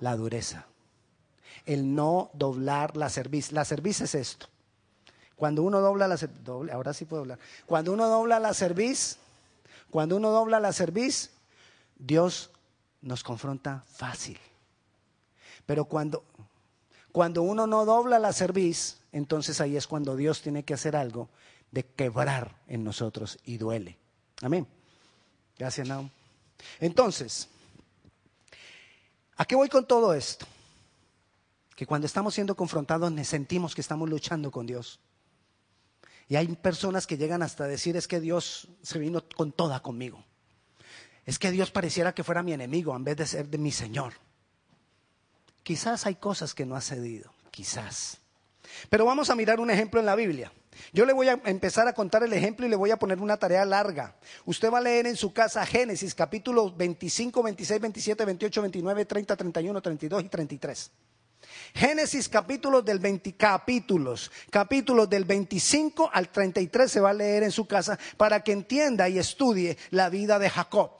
La 0.00 0.14
dureza 0.14 0.66
el 1.66 1.94
no 1.94 2.30
doblar 2.32 2.96
la 2.96 3.10
cerviz. 3.10 3.52
La 3.52 3.64
cerviz 3.64 4.00
es 4.00 4.14
esto. 4.14 4.46
Cuando 5.34 5.62
uno 5.64 5.80
dobla 5.80 6.08
la 6.08 6.16
cerviz, 6.16 6.48
ahora 6.72 6.94
sí 6.94 7.04
puedo 7.04 7.22
hablar. 7.22 7.38
Cuando 7.66 7.92
uno 7.92 8.08
dobla 8.08 8.40
la 8.40 8.54
cerviz, 8.54 9.18
cuando 9.96 10.14
uno 10.16 10.30
dobla 10.30 10.60
la 10.60 10.74
cerviz, 10.74 11.30
Dios 11.96 12.50
nos 13.00 13.24
confronta 13.24 13.82
fácil. 13.88 14.38
Pero 15.64 15.86
cuando, 15.86 16.22
cuando 17.12 17.40
uno 17.40 17.66
no 17.66 17.86
dobla 17.86 18.18
la 18.18 18.34
cerviz, 18.34 18.98
entonces 19.10 19.58
ahí 19.62 19.74
es 19.74 19.86
cuando 19.86 20.14
Dios 20.14 20.42
tiene 20.42 20.64
que 20.64 20.74
hacer 20.74 20.96
algo 20.96 21.30
de 21.70 21.82
quebrar 21.82 22.56
en 22.68 22.84
nosotros 22.84 23.38
y 23.46 23.56
duele. 23.56 23.96
Amén. 24.42 24.66
Gracias, 25.58 25.88
Naum. 25.88 26.10
Entonces, 26.78 27.48
¿a 29.38 29.46
qué 29.46 29.56
voy 29.56 29.70
con 29.70 29.86
todo 29.86 30.12
esto? 30.12 30.44
que 31.74 31.86
cuando 31.86 32.06
estamos 32.06 32.34
siendo 32.34 32.54
confrontados 32.54 33.10
sentimos 33.26 33.74
que 33.74 33.80
estamos 33.80 34.10
luchando 34.10 34.50
con 34.50 34.66
Dios. 34.66 35.00
Y 36.28 36.36
hay 36.36 36.48
personas 36.48 37.06
que 37.06 37.16
llegan 37.16 37.42
hasta 37.42 37.66
decir 37.66 37.96
es 37.96 38.08
que 38.08 38.20
Dios 38.20 38.68
se 38.82 38.98
vino 38.98 39.24
con 39.36 39.52
toda 39.52 39.80
conmigo. 39.80 40.24
Es 41.24 41.38
que 41.38 41.50
Dios 41.50 41.70
pareciera 41.70 42.14
que 42.14 42.24
fuera 42.24 42.42
mi 42.42 42.52
enemigo 42.52 42.94
en 42.94 43.04
vez 43.04 43.16
de 43.16 43.26
ser 43.26 43.48
de 43.48 43.58
mi 43.58 43.72
Señor. 43.72 44.14
Quizás 45.62 46.06
hay 46.06 46.16
cosas 46.16 46.54
que 46.54 46.66
no 46.66 46.76
ha 46.76 46.80
cedido, 46.80 47.32
quizás. 47.50 48.18
Pero 48.88 49.04
vamos 49.04 49.30
a 49.30 49.34
mirar 49.34 49.60
un 49.60 49.70
ejemplo 49.70 50.00
en 50.00 50.06
la 50.06 50.14
Biblia. 50.14 50.52
Yo 50.92 51.06
le 51.06 51.12
voy 51.12 51.28
a 51.28 51.40
empezar 51.44 51.88
a 51.88 51.92
contar 51.92 52.22
el 52.22 52.32
ejemplo 52.32 52.66
y 52.66 52.68
le 52.68 52.76
voy 52.76 52.90
a 52.90 52.98
poner 52.98 53.18
una 53.18 53.36
tarea 53.36 53.64
larga. 53.64 54.14
Usted 54.44 54.70
va 54.70 54.78
a 54.78 54.82
leer 54.82 55.06
en 55.06 55.16
su 55.16 55.32
casa 55.32 55.64
Génesis 55.64 56.14
capítulos 56.14 56.76
25, 56.76 57.42
26, 57.42 57.80
27, 57.80 58.24
28, 58.24 58.62
29, 58.62 59.04
30, 59.04 59.36
31, 59.36 59.82
32 59.82 60.24
y 60.24 60.28
33. 60.28 60.90
Génesis 61.76 62.30
capítulos 62.30 62.82
del 62.86 62.98
20, 62.98 63.36
capítulos, 63.36 64.32
capítulos 64.48 65.10
del 65.10 65.26
25 65.26 66.08
al 66.10 66.30
33 66.30 66.90
se 66.90 67.00
va 67.00 67.10
a 67.10 67.12
leer 67.12 67.42
en 67.42 67.52
su 67.52 67.66
casa 67.66 67.98
para 68.16 68.40
que 68.42 68.52
entienda 68.52 69.10
y 69.10 69.18
estudie 69.18 69.76
la 69.90 70.08
vida 70.08 70.38
de 70.38 70.48
Jacob. 70.48 70.92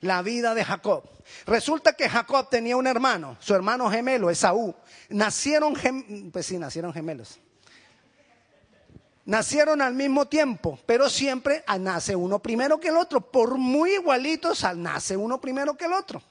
La 0.00 0.22
vida 0.22 0.54
de 0.54 0.64
Jacob. 0.64 1.04
Resulta 1.44 1.92
que 1.92 2.08
Jacob 2.08 2.48
tenía 2.48 2.74
un 2.78 2.86
hermano, 2.86 3.36
su 3.38 3.54
hermano 3.54 3.90
gemelo, 3.90 4.30
Esaú. 4.30 4.74
Nacieron, 5.10 5.74
pues 6.32 6.46
sí, 6.46 6.56
nacieron 6.56 6.94
gemelos. 6.94 7.38
Nacieron 9.26 9.82
al 9.82 9.92
mismo 9.92 10.26
tiempo, 10.26 10.78
pero 10.86 11.10
siempre 11.10 11.64
nace 11.80 12.16
uno 12.16 12.38
primero 12.38 12.80
que 12.80 12.88
el 12.88 12.96
otro. 12.96 13.20
Por 13.20 13.58
muy 13.58 13.92
igualitos, 13.92 14.64
nace 14.74 15.18
uno 15.18 15.38
primero 15.38 15.76
que 15.76 15.84
el 15.84 15.92
otro. 15.92 16.22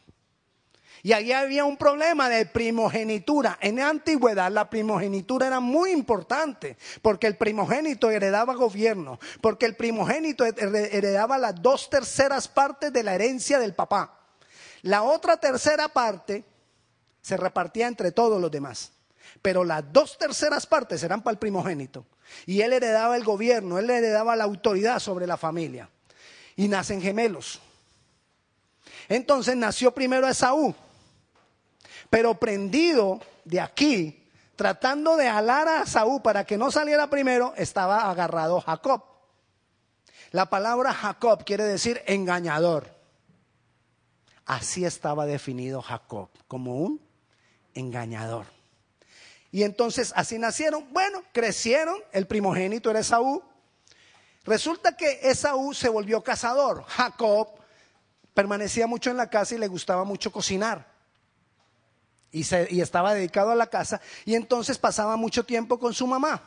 Y 1.05 1.11
ahí 1.11 1.33
había 1.33 1.65
un 1.65 1.75
problema 1.75 2.29
de 2.29 2.45
primogenitura. 2.45 3.57
En 3.59 3.75
la 3.75 3.89
antigüedad 3.89 4.49
la 4.49 4.69
primogenitura 4.69 5.47
era 5.47 5.59
muy 5.59 5.91
importante 5.91 6.77
porque 7.01 7.27
el 7.27 7.35
primogénito 7.35 8.09
heredaba 8.09 8.53
gobierno, 8.53 9.19
porque 9.41 9.65
el 9.65 9.75
primogénito 9.75 10.45
heredaba 10.45 11.37
las 11.37 11.61
dos 11.61 11.89
terceras 11.89 12.47
partes 12.47 12.93
de 12.93 13.03
la 13.03 13.15
herencia 13.15 13.59
del 13.59 13.73
papá. 13.73 14.17
La 14.83 15.03
otra 15.03 15.35
tercera 15.35 15.89
parte 15.89 16.45
se 17.21 17.35
repartía 17.35 17.87
entre 17.87 18.13
todos 18.13 18.41
los 18.41 18.49
demás. 18.49 18.93
Pero 19.41 19.65
las 19.65 19.83
dos 19.91 20.17
terceras 20.17 20.65
partes 20.65 21.03
eran 21.03 21.21
para 21.21 21.33
el 21.33 21.39
primogénito. 21.39 22.05
Y 22.45 22.61
él 22.61 22.71
heredaba 22.71 23.17
el 23.17 23.25
gobierno, 23.25 23.77
él 23.77 23.89
heredaba 23.89 24.37
la 24.37 24.45
autoridad 24.45 24.99
sobre 24.99 25.27
la 25.27 25.35
familia. 25.35 25.89
Y 26.55 26.69
nacen 26.69 27.01
gemelos. 27.01 27.59
Entonces 29.09 29.57
nació 29.57 29.93
primero 29.93 30.29
Esaú 30.29 30.73
pero 32.13 32.35
prendido 32.35 33.19
de 33.43 33.59
aquí, 33.59 34.23
tratando 34.55 35.17
de 35.17 35.27
alar 35.27 35.67
a 35.67 35.87
Saúl 35.87 36.21
para 36.21 36.45
que 36.45 36.59
no 36.59 36.69
saliera 36.69 37.09
primero, 37.09 37.55
estaba 37.57 38.07
agarrado 38.07 38.61
Jacob. 38.61 39.03
La 40.29 40.47
palabra 40.47 40.93
Jacob 40.93 41.43
quiere 41.43 41.63
decir 41.63 42.03
engañador. 42.05 42.95
Así 44.45 44.85
estaba 44.85 45.25
definido 45.25 45.81
Jacob, 45.81 46.29
como 46.47 46.75
un 46.75 47.01
engañador. 47.73 48.45
Y 49.49 49.63
entonces 49.63 50.13
así 50.15 50.37
nacieron. 50.37 50.93
Bueno, 50.93 51.23
crecieron. 51.31 51.97
El 52.11 52.27
primogénito 52.27 52.91
era 52.91 52.99
Esaú. 52.99 53.41
Resulta 54.43 54.95
que 54.95 55.19
Esaú 55.23 55.73
se 55.73 55.89
volvió 55.89 56.23
cazador. 56.23 56.83
Jacob 56.83 57.47
permanecía 58.35 58.85
mucho 58.85 59.09
en 59.09 59.17
la 59.17 59.31
casa 59.31 59.55
y 59.55 59.57
le 59.57 59.67
gustaba 59.67 60.03
mucho 60.03 60.31
cocinar 60.31 60.92
y, 62.33 62.81
estaba 62.81 63.13
dedicado 63.13 63.51
a 63.51 63.55
la 63.55 63.67
casa 63.67 64.01
y 64.25 64.33
entonces 64.33 64.77
pasaba 64.79 65.15
mucho 65.15 65.45
tiempo 65.45 65.79
con 65.79 65.93
su 65.93 66.07
mamá. 66.07 66.41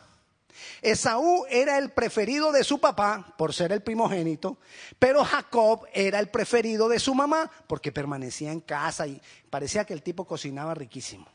Esaú 0.83 1.47
era 1.49 1.79
el 1.79 1.91
preferido 1.91 2.51
de 2.51 2.65
su 2.65 2.81
papá 2.81 3.35
por 3.39 3.55
ser 3.55 3.73
el 3.73 3.83
primogénito, 3.83 4.59
pero 4.99 5.25
Jacob 5.25 5.87
era 5.93 6.19
el 6.19 6.29
preferido 6.29 6.89
de 6.89 6.99
su 6.99 7.15
mamá 7.15 7.51
porque 7.69 7.93
permanecía 7.93 8.51
en 8.51 8.61
casa 8.61 9.07
y 9.07 9.21
parecía 9.49 9.85
que 9.85 9.93
el 9.93 10.03
tipo 10.03 10.27
cocinaba 10.27 10.75
riquísimo. 10.75 11.27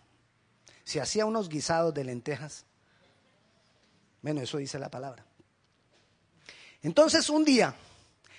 Se 0.83 0.99
hacía 0.99 1.25
unos 1.25 1.47
guisados 1.47 1.93
de 1.93 2.03
lentejas. 2.03 2.65
Bueno, 4.21 4.41
eso 4.41 4.57
dice 4.57 4.77
la 4.79 4.89
palabra. 4.89 5.25
Entonces 6.81 7.29
un 7.29 7.45
día 7.45 7.73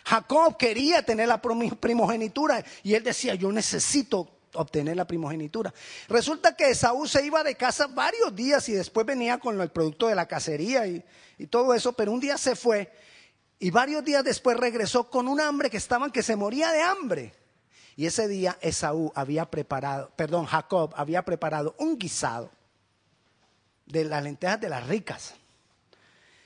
Jacob 0.04 0.58
quería 0.58 1.02
tener 1.04 1.28
la 1.28 1.40
primogenitura 1.40 2.62
y 2.82 2.94
él 2.94 3.02
decía, 3.02 3.34
yo 3.34 3.50
necesito 3.50 4.28
obtener 4.54 4.96
la 4.96 5.06
primogenitura. 5.06 5.72
Resulta 6.08 6.54
que 6.54 6.70
Esaú 6.70 7.06
se 7.06 7.24
iba 7.24 7.42
de 7.42 7.54
casa 7.54 7.86
varios 7.86 8.34
días 8.34 8.68
y 8.68 8.72
después 8.72 9.06
venía 9.06 9.38
con 9.38 9.60
el 9.60 9.70
producto 9.70 10.08
de 10.08 10.14
la 10.14 10.26
cacería 10.26 10.86
y, 10.86 11.04
todo 11.50 11.74
eso, 11.74 11.92
pero 11.92 12.12
un 12.12 12.20
día 12.20 12.38
se 12.38 12.54
fue 12.54 12.92
y 13.58 13.70
varios 13.70 14.04
días 14.04 14.22
después 14.22 14.56
regresó 14.56 15.10
con 15.10 15.26
un 15.26 15.40
hambre 15.40 15.70
que 15.70 15.76
estaban 15.76 16.12
que 16.12 16.22
se 16.22 16.36
moría 16.36 16.70
de 16.70 16.82
hambre. 16.82 17.32
Y 17.96 18.06
ese 18.06 18.28
día 18.28 18.56
Esaú 18.60 19.12
había 19.14 19.50
preparado, 19.50 20.10
perdón, 20.16 20.46
Jacob 20.46 20.92
había 20.96 21.24
preparado 21.24 21.74
un 21.78 21.98
guisado 21.98 22.50
de 23.86 24.04
las 24.04 24.22
lentejas 24.22 24.60
de 24.60 24.68
las 24.68 24.86
ricas. 24.86 25.34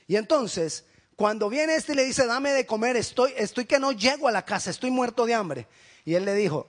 Y 0.07 0.15
entonces, 0.15 0.85
cuando 1.15 1.49
viene 1.49 1.75
este 1.75 1.93
y 1.93 1.95
le 1.95 2.05
dice, 2.05 2.25
dame 2.25 2.51
de 2.51 2.65
comer, 2.65 2.95
estoy, 2.95 3.33
estoy 3.35 3.65
que 3.65 3.79
no 3.79 3.91
llego 3.91 4.27
a 4.27 4.31
la 4.31 4.45
casa, 4.45 4.69
estoy 4.69 4.91
muerto 4.91 5.25
de 5.25 5.33
hambre. 5.33 5.67
Y 6.05 6.15
él 6.15 6.25
le 6.25 6.35
dijo, 6.35 6.67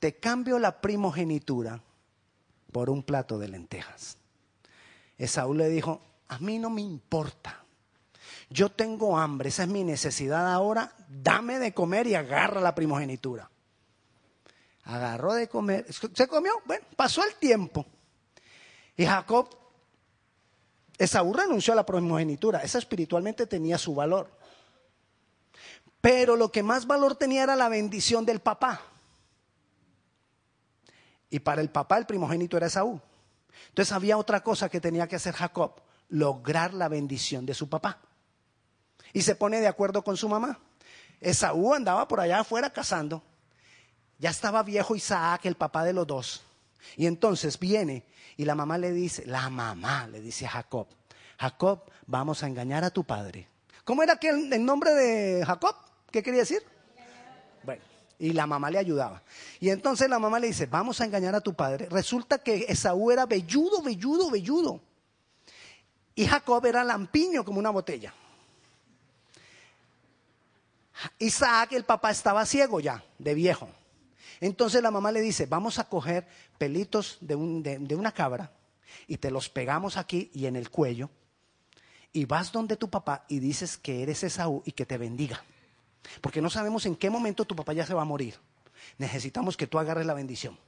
te 0.00 0.16
cambio 0.16 0.58
la 0.58 0.80
primogenitura 0.80 1.80
por 2.72 2.88
un 2.90 3.02
plato 3.02 3.38
de 3.38 3.48
lentejas. 3.48 4.16
Esaú 5.18 5.54
le 5.54 5.68
dijo, 5.68 6.00
a 6.28 6.38
mí 6.38 6.58
no 6.58 6.70
me 6.70 6.80
importa. 6.80 7.62
Yo 8.48 8.70
tengo 8.70 9.18
hambre, 9.18 9.50
esa 9.50 9.64
es 9.64 9.68
mi 9.68 9.84
necesidad 9.84 10.52
ahora, 10.52 10.92
dame 11.08 11.58
de 11.58 11.74
comer 11.74 12.06
y 12.06 12.14
agarra 12.14 12.60
la 12.60 12.74
primogenitura. 12.74 13.50
Agarró 14.84 15.34
de 15.34 15.48
comer, 15.48 15.86
se 15.92 16.26
comió, 16.26 16.52
bueno, 16.64 16.84
pasó 16.96 17.22
el 17.24 17.34
tiempo. 17.34 17.86
Y 18.96 19.04
Jacob, 19.04 19.54
Esaú 20.98 21.32
renunció 21.32 21.74
a 21.74 21.76
la 21.76 21.86
primogenitura, 21.86 22.60
esa 22.62 22.78
espiritualmente 22.78 23.46
tenía 23.46 23.78
su 23.78 23.94
valor. 23.94 24.30
Pero 26.00 26.34
lo 26.36 26.50
que 26.50 26.62
más 26.62 26.86
valor 26.86 27.14
tenía 27.16 27.42
era 27.42 27.54
la 27.54 27.68
bendición 27.68 28.24
del 28.24 28.40
papá. 28.40 28.89
Y 31.30 31.38
para 31.40 31.62
el 31.62 31.70
papá 31.70 31.96
el 31.96 32.06
primogénito 32.06 32.56
era 32.56 32.66
Esaú. 32.66 33.00
Entonces 33.68 33.92
había 33.92 34.18
otra 34.18 34.42
cosa 34.42 34.68
que 34.68 34.80
tenía 34.80 35.06
que 35.06 35.16
hacer 35.16 35.34
Jacob, 35.34 35.80
lograr 36.08 36.74
la 36.74 36.88
bendición 36.88 37.46
de 37.46 37.54
su 37.54 37.68
papá. 37.68 38.00
Y 39.12 39.22
se 39.22 39.34
pone 39.34 39.60
de 39.60 39.68
acuerdo 39.68 40.02
con 40.02 40.16
su 40.16 40.28
mamá. 40.28 40.58
Esaú 41.20 41.74
andaba 41.74 42.08
por 42.08 42.20
allá 42.20 42.40
afuera 42.40 42.70
cazando. 42.70 43.22
Ya 44.18 44.30
estaba 44.30 44.62
viejo 44.62 44.96
Isaac, 44.96 45.46
el 45.46 45.54
papá 45.54 45.84
de 45.84 45.92
los 45.92 46.06
dos. 46.06 46.42
Y 46.96 47.06
entonces 47.06 47.58
viene 47.58 48.04
y 48.36 48.44
la 48.44 48.54
mamá 48.54 48.78
le 48.78 48.92
dice, 48.92 49.24
la 49.26 49.50
mamá 49.50 50.06
le 50.08 50.20
dice 50.20 50.46
a 50.46 50.50
Jacob, 50.50 50.86
Jacob, 51.38 51.82
vamos 52.06 52.42
a 52.42 52.46
engañar 52.46 52.84
a 52.84 52.90
tu 52.90 53.04
padre. 53.04 53.48
¿Cómo 53.84 54.02
era 54.02 54.16
que 54.16 54.28
el, 54.28 54.52
el 54.52 54.64
nombre 54.64 54.92
de 54.94 55.44
Jacob? 55.44 55.74
¿Qué 56.10 56.22
quería 56.22 56.40
decir? 56.40 56.62
Bueno, 57.62 57.82
y 58.20 58.34
la 58.34 58.46
mamá 58.46 58.70
le 58.70 58.78
ayudaba. 58.78 59.22
Y 59.58 59.70
entonces 59.70 60.08
la 60.08 60.18
mamá 60.18 60.38
le 60.38 60.48
dice, 60.48 60.66
vamos 60.66 61.00
a 61.00 61.06
engañar 61.06 61.34
a 61.34 61.40
tu 61.40 61.54
padre. 61.54 61.88
Resulta 61.90 62.38
que 62.38 62.66
Esaú 62.68 63.10
era 63.10 63.24
velludo, 63.24 63.82
velludo, 63.82 64.30
velludo. 64.30 64.80
Y 66.14 66.26
Jacob 66.26 66.64
era 66.66 66.84
lampiño 66.84 67.44
como 67.44 67.58
una 67.58 67.70
botella. 67.70 68.12
Isaac, 71.18 71.72
el 71.72 71.84
papá, 71.84 72.10
estaba 72.10 72.44
ciego 72.44 72.78
ya, 72.78 73.02
de 73.18 73.32
viejo. 73.32 73.70
Entonces 74.38 74.82
la 74.82 74.90
mamá 74.90 75.10
le 75.12 75.22
dice, 75.22 75.46
vamos 75.46 75.78
a 75.78 75.88
coger 75.88 76.28
pelitos 76.58 77.16
de, 77.22 77.78
de 77.80 77.94
una 77.94 78.12
cabra 78.12 78.52
y 79.06 79.16
te 79.16 79.30
los 79.30 79.48
pegamos 79.48 79.96
aquí 79.96 80.30
y 80.34 80.44
en 80.44 80.56
el 80.56 80.68
cuello. 80.68 81.08
Y 82.12 82.26
vas 82.26 82.52
donde 82.52 82.76
tu 82.76 82.90
papá 82.90 83.24
y 83.28 83.38
dices 83.38 83.78
que 83.78 84.02
eres 84.02 84.22
Esaú 84.24 84.62
y 84.66 84.72
que 84.72 84.84
te 84.84 84.98
bendiga. 84.98 85.42
Porque 86.20 86.40
no 86.40 86.50
sabemos 86.50 86.86
en 86.86 86.96
qué 86.96 87.10
momento 87.10 87.44
tu 87.44 87.56
papá 87.56 87.72
ya 87.72 87.86
se 87.86 87.94
va 87.94 88.02
a 88.02 88.06
morir. 88.06 88.34
Necesitamos 88.98 89.56
que 89.56 89.66
tú 89.66 89.78
agarres 89.78 90.06
la 90.06 90.14
bendición. 90.14 90.58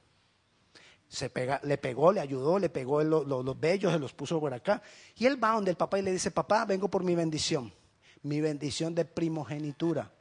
Se 1.07 1.29
pega, 1.29 1.59
le 1.63 1.77
pegó, 1.77 2.11
le 2.11 2.21
ayudó, 2.21 2.57
le 2.57 2.69
pegó 2.69 3.03
los 3.03 3.59
bellos, 3.59 3.93
se 3.93 3.99
los 3.99 4.13
puso 4.13 4.39
por 4.39 4.53
acá. 4.53 4.81
Y 5.15 5.25
él 5.25 5.41
va 5.43 5.51
donde 5.51 5.71
el 5.71 5.77
papá 5.77 5.99
y 5.99 6.01
le 6.01 6.11
dice, 6.11 6.31
papá, 6.31 6.65
vengo 6.65 6.89
por 6.89 7.03
mi 7.03 7.13
bendición. 7.13 7.71
Mi 8.23 8.41
bendición 8.41 8.95
de 8.95 9.05
primogenitura. 9.05 10.11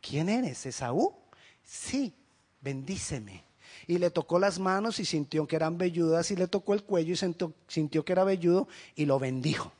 ¿Quién 0.00 0.28
eres? 0.28 0.66
¿Esaú? 0.66 1.14
Sí, 1.62 2.14
bendíceme. 2.60 3.44
Y 3.86 3.98
le 3.98 4.10
tocó 4.10 4.38
las 4.38 4.58
manos 4.58 4.98
y 5.00 5.04
sintió 5.04 5.46
que 5.46 5.56
eran 5.56 5.78
velludas 5.78 6.30
y 6.30 6.36
le 6.36 6.48
tocó 6.48 6.74
el 6.74 6.84
cuello 6.84 7.14
y 7.14 7.16
sintió, 7.16 7.54
sintió 7.68 8.04
que 8.04 8.12
era 8.12 8.24
velludo 8.24 8.68
y 8.94 9.06
lo 9.06 9.18
bendijo. 9.18 9.72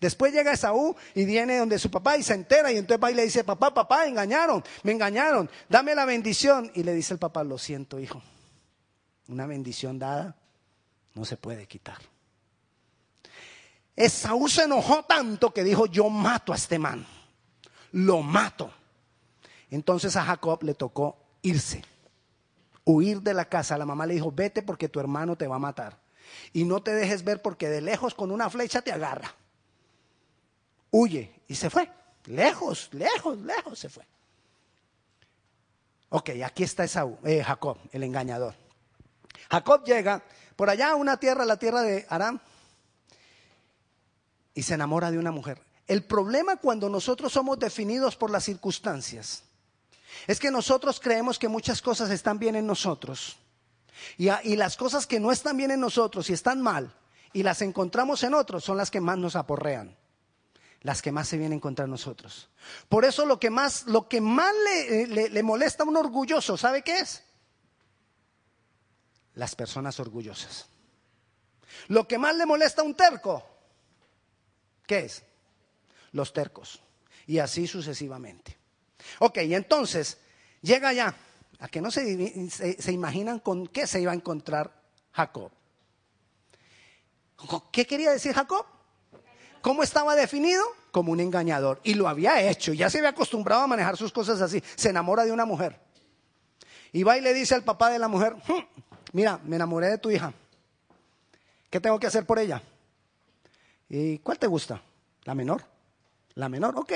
Después 0.00 0.32
llega 0.32 0.52
Esaú 0.52 0.96
y 1.14 1.24
viene 1.24 1.58
donde 1.58 1.78
su 1.78 1.90
papá 1.90 2.16
y 2.16 2.22
se 2.22 2.34
entera 2.34 2.72
y 2.72 2.76
entonces 2.76 3.02
va 3.02 3.10
y 3.10 3.14
le 3.14 3.24
dice, 3.24 3.44
papá, 3.44 3.72
papá, 3.72 4.06
engañaron, 4.06 4.62
me 4.82 4.92
engañaron, 4.92 5.50
dame 5.68 5.94
la 5.94 6.04
bendición. 6.04 6.70
Y 6.74 6.82
le 6.82 6.94
dice 6.94 7.14
el 7.14 7.18
papá, 7.18 7.44
lo 7.44 7.58
siento, 7.58 7.98
hijo, 7.98 8.22
una 9.28 9.46
bendición 9.46 9.98
dada 9.98 10.36
no 11.14 11.24
se 11.24 11.36
puede 11.36 11.66
quitar. 11.66 11.98
Esaú 13.96 14.48
se 14.48 14.64
enojó 14.64 15.02
tanto 15.04 15.52
que 15.52 15.64
dijo, 15.64 15.86
yo 15.86 16.08
mato 16.08 16.52
a 16.52 16.56
este 16.56 16.78
man, 16.78 17.06
lo 17.92 18.22
mato. 18.22 18.72
Entonces 19.70 20.16
a 20.16 20.24
Jacob 20.24 20.62
le 20.62 20.74
tocó 20.74 21.18
irse, 21.42 21.84
huir 22.84 23.20
de 23.20 23.34
la 23.34 23.44
casa. 23.44 23.76
La 23.76 23.84
mamá 23.84 24.06
le 24.06 24.14
dijo, 24.14 24.32
vete 24.32 24.62
porque 24.62 24.88
tu 24.88 25.00
hermano 25.00 25.36
te 25.36 25.46
va 25.46 25.56
a 25.56 25.60
matar. 25.60 25.98
Y 26.52 26.64
no 26.64 26.82
te 26.82 26.92
dejes 26.92 27.24
ver 27.24 27.42
porque 27.42 27.68
de 27.68 27.80
lejos 27.80 28.14
con 28.14 28.30
una 28.30 28.48
flecha 28.48 28.82
te 28.82 28.92
agarra 28.92 29.34
huye 30.90 31.42
y 31.48 31.54
se 31.54 31.70
fue. 31.70 31.90
Lejos, 32.26 32.90
lejos, 32.92 33.38
lejos 33.38 33.78
se 33.78 33.88
fue. 33.88 34.06
Ok, 36.10 36.30
aquí 36.44 36.64
está 36.64 36.84
Esaú, 36.84 37.18
eh, 37.24 37.42
Jacob, 37.42 37.78
el 37.92 38.02
engañador. 38.02 38.54
Jacob 39.50 39.84
llega 39.84 40.22
por 40.56 40.68
allá 40.68 40.90
a 40.90 40.96
una 40.96 41.16
tierra, 41.18 41.44
la 41.44 41.56
tierra 41.56 41.82
de 41.82 42.04
Aram, 42.08 42.40
y 44.54 44.62
se 44.62 44.74
enamora 44.74 45.10
de 45.10 45.18
una 45.18 45.30
mujer. 45.30 45.62
El 45.86 46.04
problema 46.04 46.56
cuando 46.56 46.88
nosotros 46.88 47.32
somos 47.32 47.58
definidos 47.58 48.16
por 48.16 48.30
las 48.30 48.44
circunstancias 48.44 49.44
es 50.26 50.38
que 50.38 50.50
nosotros 50.50 51.00
creemos 51.00 51.38
que 51.38 51.48
muchas 51.48 51.80
cosas 51.80 52.10
están 52.10 52.38
bien 52.38 52.56
en 52.56 52.66
nosotros 52.66 53.36
y, 54.18 54.28
y 54.44 54.56
las 54.56 54.76
cosas 54.76 55.06
que 55.06 55.20
no 55.20 55.32
están 55.32 55.56
bien 55.56 55.70
en 55.70 55.80
nosotros 55.80 56.28
y 56.30 56.32
están 56.32 56.60
mal 56.60 56.92
y 57.32 57.42
las 57.42 57.62
encontramos 57.62 58.22
en 58.22 58.34
otros 58.34 58.64
son 58.64 58.76
las 58.76 58.90
que 58.90 59.00
más 59.00 59.18
nos 59.18 59.36
aporrean 59.36 59.96
las 60.82 61.02
que 61.02 61.12
más 61.12 61.28
se 61.28 61.36
vienen 61.36 61.60
contra 61.60 61.86
nosotros. 61.86 62.48
Por 62.88 63.04
eso 63.04 63.26
lo 63.26 63.38
que 63.38 63.50
más, 63.50 63.86
lo 63.86 64.08
que 64.08 64.20
más 64.20 64.54
le, 64.64 65.28
le, 65.28 65.42
molesta 65.42 65.84
a 65.84 65.86
un 65.86 65.96
orgulloso, 65.96 66.56
¿sabe 66.56 66.82
qué 66.82 67.00
es? 67.00 67.22
Las 69.34 69.54
personas 69.54 70.00
orgullosas. 70.00 70.66
Lo 71.88 72.08
que 72.08 72.18
más 72.18 72.34
le 72.36 72.46
molesta 72.46 72.82
a 72.82 72.84
un 72.84 72.94
terco, 72.94 73.44
¿qué 74.86 75.00
es? 75.00 75.22
Los 76.12 76.32
tercos. 76.32 76.80
Y 77.26 77.38
así 77.38 77.66
sucesivamente. 77.66 78.56
Ok, 79.18 79.38
y 79.38 79.54
entonces 79.54 80.18
llega 80.62 80.92
ya, 80.92 81.14
a 81.58 81.68
que 81.68 81.80
no 81.80 81.90
se, 81.90 82.50
se 82.50 82.92
imaginan 82.92 83.38
con 83.38 83.66
qué 83.66 83.86
se 83.86 84.00
iba 84.00 84.12
a 84.12 84.14
encontrar 84.14 84.82
Jacob. 85.12 85.52
¿Qué 87.70 87.86
quería 87.86 88.10
decir 88.10 88.32
Jacob? 88.34 88.66
¿Cómo 89.60 89.82
estaba 89.82 90.14
definido? 90.14 90.62
Como 90.90 91.12
un 91.12 91.20
engañador. 91.20 91.80
Y 91.84 91.94
lo 91.94 92.08
había 92.08 92.42
hecho, 92.48 92.72
ya 92.72 92.90
se 92.90 92.98
había 92.98 93.10
acostumbrado 93.10 93.62
a 93.62 93.66
manejar 93.66 93.96
sus 93.96 94.12
cosas 94.12 94.40
así. 94.40 94.62
Se 94.76 94.90
enamora 94.90 95.24
de 95.24 95.32
una 95.32 95.44
mujer. 95.44 95.78
Y 96.92 97.02
va 97.02 97.16
y 97.16 97.20
le 97.20 97.32
dice 97.34 97.54
al 97.54 97.62
papá 97.62 97.90
de 97.90 97.98
la 97.98 98.08
mujer, 98.08 98.34
hmm, 98.34 98.80
mira, 99.12 99.38
me 99.44 99.56
enamoré 99.56 99.88
de 99.88 99.98
tu 99.98 100.10
hija. 100.10 100.32
¿Qué 101.68 101.80
tengo 101.80 102.00
que 102.00 102.06
hacer 102.06 102.26
por 102.26 102.38
ella? 102.38 102.62
¿Y 103.88 104.18
cuál 104.18 104.38
te 104.38 104.46
gusta? 104.46 104.82
¿La 105.24 105.34
menor? 105.34 105.64
¿La 106.34 106.48
menor? 106.48 106.76
Ok. 106.76 106.92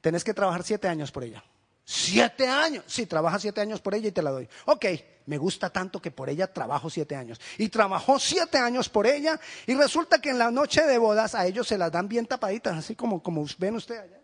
Tenés 0.00 0.24
que 0.24 0.34
trabajar 0.34 0.62
siete 0.62 0.88
años 0.88 1.10
por 1.10 1.24
ella. 1.24 1.42
¿Siete 1.84 2.48
años? 2.48 2.82
Sí, 2.86 3.04
trabaja 3.04 3.38
siete 3.38 3.60
años 3.60 3.80
por 3.80 3.94
ella 3.94 4.08
y 4.08 4.12
te 4.12 4.22
la 4.22 4.30
doy. 4.30 4.48
Ok, 4.64 4.86
me 5.26 5.36
gusta 5.36 5.68
tanto 5.68 6.00
que 6.00 6.10
por 6.10 6.30
ella 6.30 6.50
trabajo 6.50 6.88
siete 6.88 7.14
años. 7.14 7.40
Y 7.58 7.68
trabajó 7.68 8.18
siete 8.18 8.56
años 8.56 8.88
por 8.88 9.06
ella 9.06 9.38
y 9.66 9.74
resulta 9.74 10.18
que 10.18 10.30
en 10.30 10.38
la 10.38 10.50
noche 10.50 10.82
de 10.82 10.96
bodas 10.96 11.34
a 11.34 11.46
ellos 11.46 11.68
se 11.68 11.76
las 11.76 11.92
dan 11.92 12.08
bien 12.08 12.26
tapaditas, 12.26 12.76
así 12.76 12.94
como, 12.94 13.22
como 13.22 13.44
ven 13.58 13.76
usted 13.76 13.98
allá. 13.98 14.20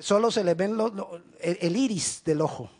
Solo 0.00 0.30
se 0.30 0.44
les 0.44 0.56
ven 0.56 0.78
el, 1.40 1.76
iris 1.76 2.22
del 2.24 2.40
ojo. 2.40 2.70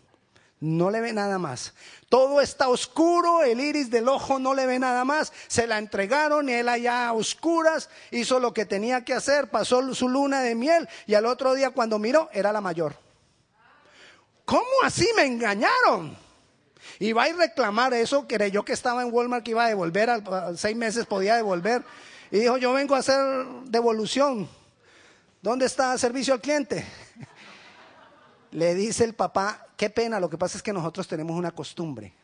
no 0.61 0.91
le 0.91 1.01
ve 1.01 1.13
nada 1.15 1.39
más. 1.39 1.75
Todo 2.11 2.43
está 2.43 2.69
oscuro, 2.69 3.43
el 3.43 3.59
iris 3.61 3.91
del 3.91 4.09
ojo 4.09 4.39
no 4.39 4.55
le 4.55 4.67
ve 4.67 4.79
nada 4.79 5.05
más. 5.05 5.33
Se 5.49 5.67
la 5.67 5.79
entregaron 5.79 6.49
y 6.49 6.53
él 6.53 6.69
allá 6.69 7.09
a 7.09 7.13
oscuras 7.15 7.89
hizo 8.11 8.39
lo 8.39 8.53
que 8.53 8.67
tenía 8.67 9.05
que 9.05 9.15
hacer, 9.15 9.51
pasó 9.51 9.95
su 9.95 10.11
luna 10.11 10.43
de 10.43 10.55
miel 10.55 10.89
y 11.07 11.15
al 11.15 11.25
otro 11.25 11.55
día 11.55 11.71
cuando 11.71 11.99
miró 11.99 12.29
era 12.33 12.53
la 12.53 12.61
mayor. 12.61 12.97
¿Cómo 14.45 14.67
así 14.85 15.09
me 15.17 15.25
engañaron? 15.25 16.17
Y 16.99 17.13
va 17.13 17.25
a 17.25 17.29
ir 17.29 17.37
reclamar 17.37 17.95
eso, 17.95 18.27
creyó 18.27 18.65
que 18.65 18.73
estaba 18.73 19.03
en 19.03 19.13
Walmart 19.13 19.45
que 19.45 19.53
iba 19.53 19.65
a 19.65 19.69
devolver, 19.69 20.11
a 20.11 20.57
seis 20.57 20.77
meses 20.77 21.07
podía 21.07 21.37
devolver. 21.37 21.85
Y 22.31 22.41
dijo, 22.41 22.57
yo 22.57 22.73
vengo 22.73 22.95
a 22.95 22.99
hacer 22.99 23.19
devolución. 23.65 24.49
¿Dónde 25.41 25.67
está 25.67 25.97
servicio 25.99 26.35
al 26.35 26.41
cliente? 26.41 26.85
Le 28.53 28.75
dice 28.75 29.05
el 29.05 29.15
papá, 29.15 29.67
qué 29.77 29.91
pena, 29.91 30.21
lo 30.21 30.31
que 30.31 30.39
pasa 30.39 30.57
es 30.57 30.63
que 30.63 30.73
nosotros 30.73 31.09
tenemos 31.09 31.37
una 31.37 31.51
costumbre. 31.51 32.15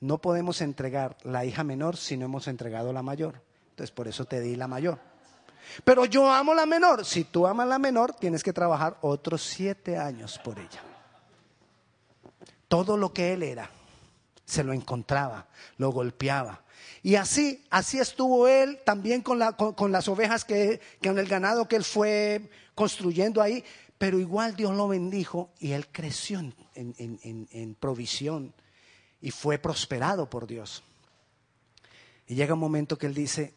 No 0.00 0.18
podemos 0.18 0.60
entregar 0.60 1.16
la 1.22 1.44
hija 1.44 1.64
menor 1.64 1.96
si 1.96 2.16
no 2.16 2.26
hemos 2.26 2.48
entregado 2.48 2.92
la 2.92 3.02
mayor. 3.02 3.40
Entonces 3.70 3.90
por 3.90 4.08
eso 4.08 4.24
te 4.24 4.40
di 4.40 4.56
la 4.56 4.68
mayor. 4.68 4.98
Pero 5.84 6.04
yo 6.04 6.30
amo 6.30 6.54
la 6.54 6.66
menor. 6.66 7.04
Si 7.04 7.24
tú 7.24 7.46
amas 7.46 7.66
la 7.66 7.78
menor, 7.78 8.14
tienes 8.14 8.42
que 8.42 8.52
trabajar 8.52 8.98
otros 9.00 9.42
siete 9.42 9.96
años 9.96 10.38
por 10.38 10.58
ella. 10.58 10.82
Todo 12.74 12.96
lo 12.96 13.12
que 13.12 13.32
él 13.32 13.44
era, 13.44 13.70
se 14.44 14.64
lo 14.64 14.72
encontraba, 14.72 15.46
lo 15.78 15.92
golpeaba. 15.92 16.64
Y 17.04 17.14
así, 17.14 17.64
así 17.70 18.00
estuvo 18.00 18.48
él 18.48 18.80
también 18.84 19.22
con, 19.22 19.38
las 19.38 20.08
ovejas 20.08 20.44
que, 20.44 20.80
con 21.00 21.16
el 21.20 21.28
ganado 21.28 21.68
que 21.68 21.76
él 21.76 21.84
fue 21.84 22.50
construyendo 22.74 23.40
ahí. 23.40 23.62
Pero 23.96 24.18
igual 24.18 24.56
Dios 24.56 24.74
lo 24.74 24.88
bendijo 24.88 25.50
y 25.60 25.70
él 25.70 25.86
creció 25.86 26.40
en, 26.74 27.76
provisión 27.78 28.52
y 29.20 29.30
fue 29.30 29.56
prosperado 29.58 30.28
por 30.28 30.48
Dios. 30.48 30.82
Y 32.26 32.34
llega 32.34 32.54
un 32.54 32.58
momento 32.60 32.98
que 32.98 33.06
él 33.06 33.14
dice, 33.14 33.54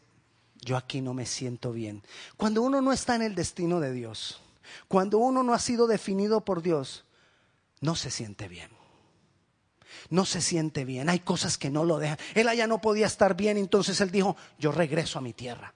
yo 0.60 0.76
aquí 0.76 1.00
no 1.00 1.12
me 1.12 1.26
siento 1.26 1.72
bien. 1.72 2.04
Cuando 2.36 2.62
uno 2.62 2.80
no 2.80 2.92
está 2.92 3.16
en 3.16 3.22
el 3.22 3.34
destino 3.34 3.80
de 3.80 3.92
Dios, 3.92 4.40
cuando 4.86 5.18
uno 5.18 5.42
no 5.42 5.54
ha 5.54 5.58
sido 5.58 5.88
definido 5.88 6.44
por 6.44 6.62
Dios, 6.62 7.04
no 7.80 7.96
se 7.96 8.12
siente 8.12 8.46
bien. 8.46 8.77
No 10.10 10.24
se 10.24 10.40
siente 10.40 10.84
bien, 10.84 11.08
hay 11.08 11.20
cosas 11.20 11.58
que 11.58 11.70
no 11.70 11.84
lo 11.84 11.98
dejan. 11.98 12.18
Él 12.34 12.48
allá 12.48 12.66
no 12.66 12.80
podía 12.80 13.06
estar 13.06 13.36
bien, 13.36 13.56
entonces 13.56 14.00
él 14.00 14.10
dijo, 14.10 14.36
yo 14.58 14.72
regreso 14.72 15.18
a 15.18 15.22
mi 15.22 15.32
tierra. 15.32 15.74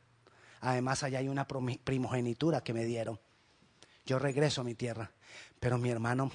Además, 0.60 1.02
allá 1.02 1.18
hay 1.18 1.28
una 1.28 1.46
primogenitura 1.46 2.62
que 2.62 2.72
me 2.72 2.84
dieron 2.84 3.18
yo 4.04 4.18
regreso 4.18 4.60
a 4.60 4.64
mi 4.64 4.74
tierra. 4.74 5.10
Pero 5.60 5.78
mi 5.78 5.90
hermano, 5.90 6.30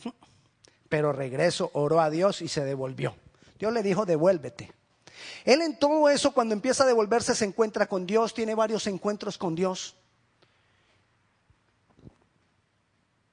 pero 0.90 1.12
regreso, 1.12 1.70
oró 1.74 2.00
a 2.00 2.10
Dios 2.10 2.42
y 2.42 2.48
se 2.48 2.64
devolvió. 2.64 3.16
Dios 3.60 3.74
le 3.74 3.84
dijo, 3.84 4.06
devuélvete. 4.06 4.72
Él 5.44 5.62
en 5.62 5.78
todo 5.78 6.10
eso, 6.10 6.34
cuando 6.34 6.54
empieza 6.54 6.84
a 6.84 6.88
devolverse, 6.88 7.36
se 7.36 7.46
encuentra 7.46 7.88
con 7.88 8.06
Dios, 8.06 8.34
tiene 8.34 8.56
varios 8.56 8.88
encuentros 8.88 9.38
con 9.38 9.56
Dios. 9.56 9.96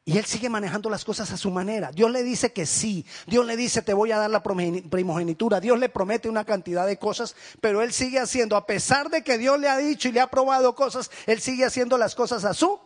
Y 0.04 0.18
él 0.18 0.26
sigue 0.26 0.50
manejando 0.50 0.90
las 0.90 1.04
cosas 1.04 1.30
a 1.32 1.36
su 1.36 1.50
manera. 1.50 1.90
Dios 1.90 2.10
le 2.10 2.22
dice 2.22 2.52
que 2.52 2.66
sí. 2.66 3.06
Dios 3.26 3.46
le 3.46 3.56
dice, 3.56 3.80
te 3.80 3.94
voy 3.94 4.12
a 4.12 4.18
dar 4.18 4.30
la 4.30 4.42
primogenitura. 4.42 5.60
Dios 5.60 5.78
le 5.78 5.88
promete 5.88 6.28
una 6.28 6.44
cantidad 6.44 6.86
de 6.86 6.98
cosas, 6.98 7.34
pero 7.60 7.80
él 7.80 7.92
sigue 7.92 8.18
haciendo, 8.18 8.56
a 8.56 8.66
pesar 8.66 9.08
de 9.08 9.24
que 9.24 9.38
Dios 9.38 9.58
le 9.58 9.68
ha 9.68 9.78
dicho 9.78 10.08
y 10.08 10.12
le 10.12 10.20
ha 10.20 10.26
probado 10.26 10.74
cosas, 10.74 11.10
él 11.26 11.40
sigue 11.40 11.64
haciendo 11.64 11.96
las 11.96 12.14
cosas 12.14 12.44
a 12.44 12.52
su 12.52 12.78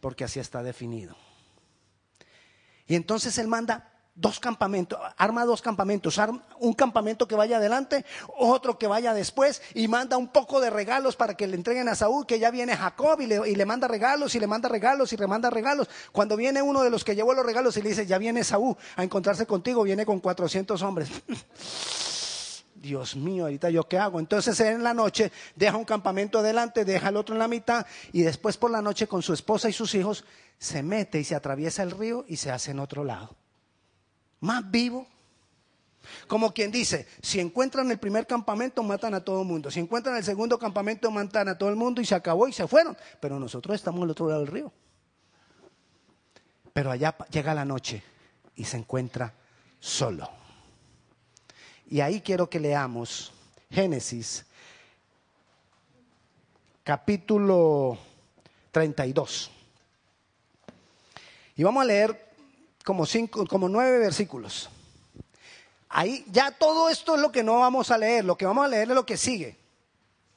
porque 0.00 0.22
así 0.24 0.38
está 0.38 0.62
definido. 0.62 1.16
Y 2.86 2.94
entonces 2.94 3.38
él 3.38 3.48
manda 3.48 3.95
dos 4.16 4.40
campamentos, 4.40 4.98
arma 5.18 5.44
dos 5.44 5.60
campamentos, 5.60 6.18
un 6.58 6.72
campamento 6.72 7.28
que 7.28 7.36
vaya 7.36 7.58
adelante, 7.58 8.04
otro 8.38 8.78
que 8.78 8.86
vaya 8.86 9.12
después 9.12 9.62
y 9.74 9.86
manda 9.88 10.16
un 10.16 10.28
poco 10.28 10.60
de 10.60 10.70
regalos 10.70 11.16
para 11.16 11.36
que 11.36 11.46
le 11.46 11.54
entreguen 11.54 11.88
a 11.88 11.94
Saúl, 11.94 12.26
que 12.26 12.38
ya 12.38 12.50
viene 12.50 12.74
Jacob 12.76 13.20
y 13.20 13.26
le, 13.26 13.48
y 13.48 13.54
le, 13.54 13.66
manda 13.66 13.86
regalos 13.86 14.34
y 14.34 14.40
le 14.40 14.46
manda 14.46 14.68
regalos 14.68 15.12
y 15.12 15.16
le 15.16 15.26
manda 15.26 15.50
regalos. 15.50 15.88
Cuando 16.12 16.36
viene 16.36 16.62
uno 16.62 16.82
de 16.82 16.90
los 16.90 17.04
que 17.04 17.14
llevó 17.14 17.34
los 17.34 17.44
regalos 17.44 17.76
y 17.76 17.82
le 17.82 17.90
dice, 17.90 18.06
ya 18.06 18.16
viene 18.16 18.42
Saúl 18.42 18.76
a 18.96 19.04
encontrarse 19.04 19.46
contigo, 19.46 19.82
viene 19.82 20.06
con 20.06 20.18
400 20.18 20.80
hombres. 20.82 21.10
Dios 22.74 23.16
mío, 23.16 23.44
ahorita 23.44 23.68
yo 23.68 23.86
qué 23.86 23.98
hago. 23.98 24.18
Entonces 24.18 24.58
en 24.60 24.82
la 24.82 24.94
noche 24.94 25.30
deja 25.56 25.76
un 25.76 25.84
campamento 25.84 26.38
adelante, 26.38 26.84
deja 26.84 27.10
el 27.10 27.16
otro 27.16 27.34
en 27.34 27.40
la 27.40 27.48
mitad 27.48 27.84
y 28.12 28.22
después 28.22 28.56
por 28.56 28.70
la 28.70 28.80
noche 28.80 29.06
con 29.06 29.22
su 29.22 29.34
esposa 29.34 29.68
y 29.68 29.72
sus 29.72 29.94
hijos 29.94 30.24
se 30.58 30.82
mete 30.82 31.20
y 31.20 31.24
se 31.24 31.34
atraviesa 31.34 31.82
el 31.82 31.90
río 31.90 32.24
y 32.28 32.36
se 32.36 32.50
hace 32.50 32.70
en 32.70 32.78
otro 32.78 33.04
lado. 33.04 33.36
Más 34.40 34.70
vivo. 34.70 35.06
Como 36.28 36.52
quien 36.52 36.70
dice, 36.70 37.06
si 37.20 37.40
encuentran 37.40 37.90
el 37.90 37.98
primer 37.98 38.26
campamento 38.26 38.82
matan 38.82 39.14
a 39.14 39.20
todo 39.20 39.42
el 39.42 39.48
mundo, 39.48 39.70
si 39.70 39.80
encuentran 39.80 40.16
el 40.16 40.24
segundo 40.24 40.58
campamento 40.58 41.10
matan 41.10 41.48
a 41.48 41.58
todo 41.58 41.68
el 41.68 41.76
mundo 41.76 42.00
y 42.00 42.04
se 42.04 42.14
acabó 42.14 42.46
y 42.46 42.52
se 42.52 42.66
fueron. 42.68 42.96
Pero 43.20 43.40
nosotros 43.40 43.74
estamos 43.74 44.02
al 44.02 44.10
otro 44.10 44.28
lado 44.28 44.40
del 44.40 44.48
río. 44.48 44.72
Pero 46.72 46.90
allá 46.90 47.16
llega 47.30 47.54
la 47.54 47.64
noche 47.64 48.02
y 48.54 48.64
se 48.64 48.76
encuentra 48.76 49.32
solo. 49.80 50.28
Y 51.88 52.00
ahí 52.00 52.20
quiero 52.20 52.48
que 52.50 52.60
leamos 52.60 53.32
Génesis 53.70 54.44
capítulo 56.86 57.98
32. 58.70 59.50
Y 61.56 61.62
vamos 61.64 61.82
a 61.82 61.86
leer 61.86 62.25
como, 62.86 63.04
cinco, 63.04 63.44
como 63.48 63.68
nueve 63.68 63.98
versículos. 63.98 64.70
Ahí 65.88 66.24
ya 66.30 66.52
todo 66.52 66.88
esto 66.88 67.16
es 67.16 67.20
lo 67.20 67.32
que 67.32 67.42
no 67.42 67.58
vamos 67.58 67.90
a 67.90 67.98
leer, 67.98 68.24
lo 68.24 68.38
que 68.38 68.46
vamos 68.46 68.64
a 68.64 68.68
leer 68.68 68.88
es 68.88 68.94
lo 68.94 69.04
que 69.04 69.16
sigue. 69.16 69.56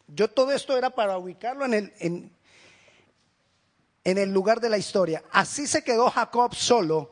Yo 0.07 0.27
todo 0.31 0.51
esto 0.51 0.75
era 0.75 0.89
para 0.89 1.19
ubicarlo 1.19 1.65
en 1.65 1.75
el, 1.75 1.93
en, 1.99 2.31
en 4.03 4.17
el 4.17 4.31
lugar 4.31 4.61
de 4.61 4.69
la 4.69 4.79
historia. 4.79 5.23
Así 5.31 5.67
se 5.67 5.83
quedó 5.83 6.09
Jacob 6.09 6.55
solo 6.55 7.11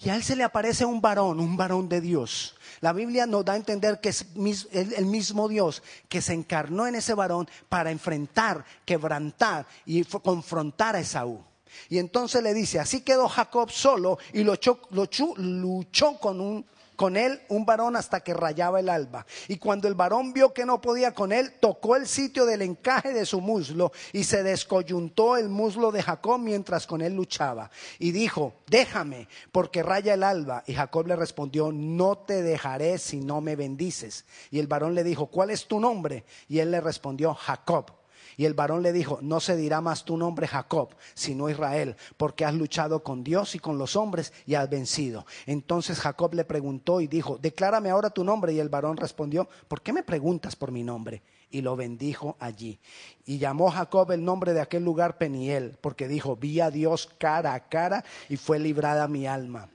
y 0.00 0.08
a 0.08 0.16
él 0.16 0.24
se 0.24 0.34
le 0.34 0.42
aparece 0.42 0.84
un 0.84 1.00
varón, 1.00 1.38
un 1.38 1.56
varón 1.56 1.88
de 1.88 2.00
Dios. 2.00 2.56
La 2.80 2.92
Biblia 2.92 3.26
nos 3.26 3.44
da 3.44 3.52
a 3.52 3.56
entender 3.56 4.00
que 4.00 4.08
es 4.08 4.26
el 4.72 5.06
mismo 5.06 5.48
Dios 5.48 5.80
que 6.08 6.20
se 6.20 6.32
encarnó 6.32 6.88
en 6.88 6.96
ese 6.96 7.14
varón 7.14 7.48
para 7.68 7.92
enfrentar, 7.92 8.64
quebrantar 8.84 9.64
y 9.86 10.02
confrontar 10.02 10.96
a 10.96 11.00
Esaú. 11.00 11.40
Y 11.88 11.98
entonces 11.98 12.42
le 12.42 12.54
dice, 12.54 12.78
así 12.78 13.02
quedó 13.02 13.28
Jacob 13.28 13.70
solo 13.70 14.18
y 14.32 14.44
luchó, 14.44 14.80
luchó 14.90 16.18
con 16.18 16.40
un 16.40 16.64
con 17.00 17.16
él 17.16 17.40
un 17.48 17.64
varón 17.64 17.96
hasta 17.96 18.20
que 18.20 18.34
rayaba 18.34 18.78
el 18.78 18.90
alba. 18.90 19.24
Y 19.48 19.56
cuando 19.56 19.88
el 19.88 19.94
varón 19.94 20.34
vio 20.34 20.52
que 20.52 20.66
no 20.66 20.82
podía 20.82 21.14
con 21.14 21.32
él, 21.32 21.54
tocó 21.58 21.96
el 21.96 22.06
sitio 22.06 22.44
del 22.44 22.60
encaje 22.60 23.14
de 23.14 23.24
su 23.24 23.40
muslo 23.40 23.90
y 24.12 24.24
se 24.24 24.42
descoyuntó 24.42 25.38
el 25.38 25.48
muslo 25.48 25.92
de 25.92 26.02
Jacob 26.02 26.38
mientras 26.38 26.86
con 26.86 27.00
él 27.00 27.14
luchaba. 27.14 27.70
Y 27.98 28.10
dijo, 28.10 28.52
déjame, 28.66 29.28
porque 29.50 29.82
raya 29.82 30.12
el 30.12 30.22
alba. 30.22 30.62
Y 30.66 30.74
Jacob 30.74 31.06
le 31.06 31.16
respondió, 31.16 31.72
no 31.72 32.18
te 32.18 32.42
dejaré 32.42 32.98
si 32.98 33.20
no 33.22 33.40
me 33.40 33.56
bendices. 33.56 34.26
Y 34.50 34.58
el 34.58 34.66
varón 34.66 34.94
le 34.94 35.02
dijo, 35.02 35.28
¿cuál 35.28 35.48
es 35.48 35.66
tu 35.66 35.80
nombre? 35.80 36.24
Y 36.50 36.58
él 36.58 36.70
le 36.70 36.82
respondió, 36.82 37.32
Jacob. 37.32 37.99
Y 38.36 38.44
el 38.44 38.54
varón 38.54 38.82
le 38.82 38.92
dijo, 38.92 39.18
no 39.22 39.40
se 39.40 39.56
dirá 39.56 39.80
más 39.80 40.04
tu 40.04 40.16
nombre 40.16 40.46
Jacob, 40.46 40.94
sino 41.14 41.48
Israel, 41.48 41.96
porque 42.16 42.44
has 42.44 42.54
luchado 42.54 43.02
con 43.02 43.24
Dios 43.24 43.54
y 43.54 43.58
con 43.58 43.78
los 43.78 43.96
hombres 43.96 44.32
y 44.46 44.54
has 44.54 44.68
vencido. 44.68 45.26
Entonces 45.46 46.00
Jacob 46.00 46.34
le 46.34 46.44
preguntó 46.44 47.00
y 47.00 47.06
dijo, 47.06 47.38
declárame 47.38 47.90
ahora 47.90 48.10
tu 48.10 48.24
nombre. 48.24 48.52
Y 48.52 48.58
el 48.58 48.68
varón 48.68 48.96
respondió, 48.96 49.48
¿por 49.68 49.82
qué 49.82 49.92
me 49.92 50.02
preguntas 50.02 50.56
por 50.56 50.72
mi 50.72 50.82
nombre? 50.82 51.22
Y 51.50 51.62
lo 51.62 51.76
bendijo 51.76 52.36
allí. 52.38 52.78
Y 53.24 53.38
llamó 53.38 53.70
Jacob 53.70 54.12
el 54.12 54.24
nombre 54.24 54.52
de 54.52 54.60
aquel 54.60 54.84
lugar 54.84 55.18
Peniel, 55.18 55.76
porque 55.80 56.08
dijo, 56.08 56.36
vi 56.36 56.60
a 56.60 56.70
Dios 56.70 57.08
cara 57.18 57.54
a 57.54 57.68
cara 57.68 58.04
y 58.28 58.36
fue 58.36 58.58
librada 58.58 59.08
mi 59.08 59.26
alma. 59.26 59.68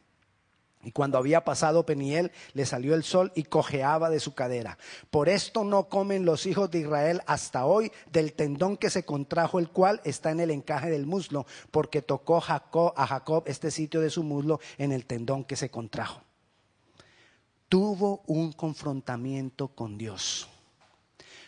Y 0.85 0.91
cuando 0.91 1.17
había 1.17 1.43
pasado 1.43 1.83
Peniel, 1.83 2.31
le 2.53 2.67
salió 2.67 2.93
el 2.93 3.03
sol 3.03 3.31
y 3.33 3.43
cojeaba 3.43 4.11
de 4.11 4.19
su 4.19 4.35
cadera. 4.35 4.77
Por 5.09 5.29
esto 5.29 5.63
no 5.63 5.89
comen 5.89 6.25
los 6.25 6.45
hijos 6.45 6.69
de 6.69 6.81
Israel 6.81 7.23
hasta 7.25 7.65
hoy 7.65 7.91
del 8.11 8.33
tendón 8.33 8.77
que 8.77 8.91
se 8.91 9.03
contrajo, 9.03 9.57
el 9.57 9.69
cual 9.69 9.99
está 10.03 10.29
en 10.29 10.39
el 10.39 10.51
encaje 10.51 10.91
del 10.91 11.07
muslo, 11.07 11.47
porque 11.71 12.03
tocó 12.03 12.39
Jacob, 12.39 12.93
a 12.95 13.07
Jacob 13.07 13.43
este 13.47 13.71
sitio 13.71 13.99
de 13.99 14.11
su 14.11 14.21
muslo 14.21 14.59
en 14.77 14.91
el 14.91 15.07
tendón 15.07 15.43
que 15.43 15.55
se 15.55 15.71
contrajo. 15.71 16.21
Tuvo 17.67 18.21
un 18.27 18.51
confrontamiento 18.51 19.69
con 19.69 19.97
Dios. 19.97 20.47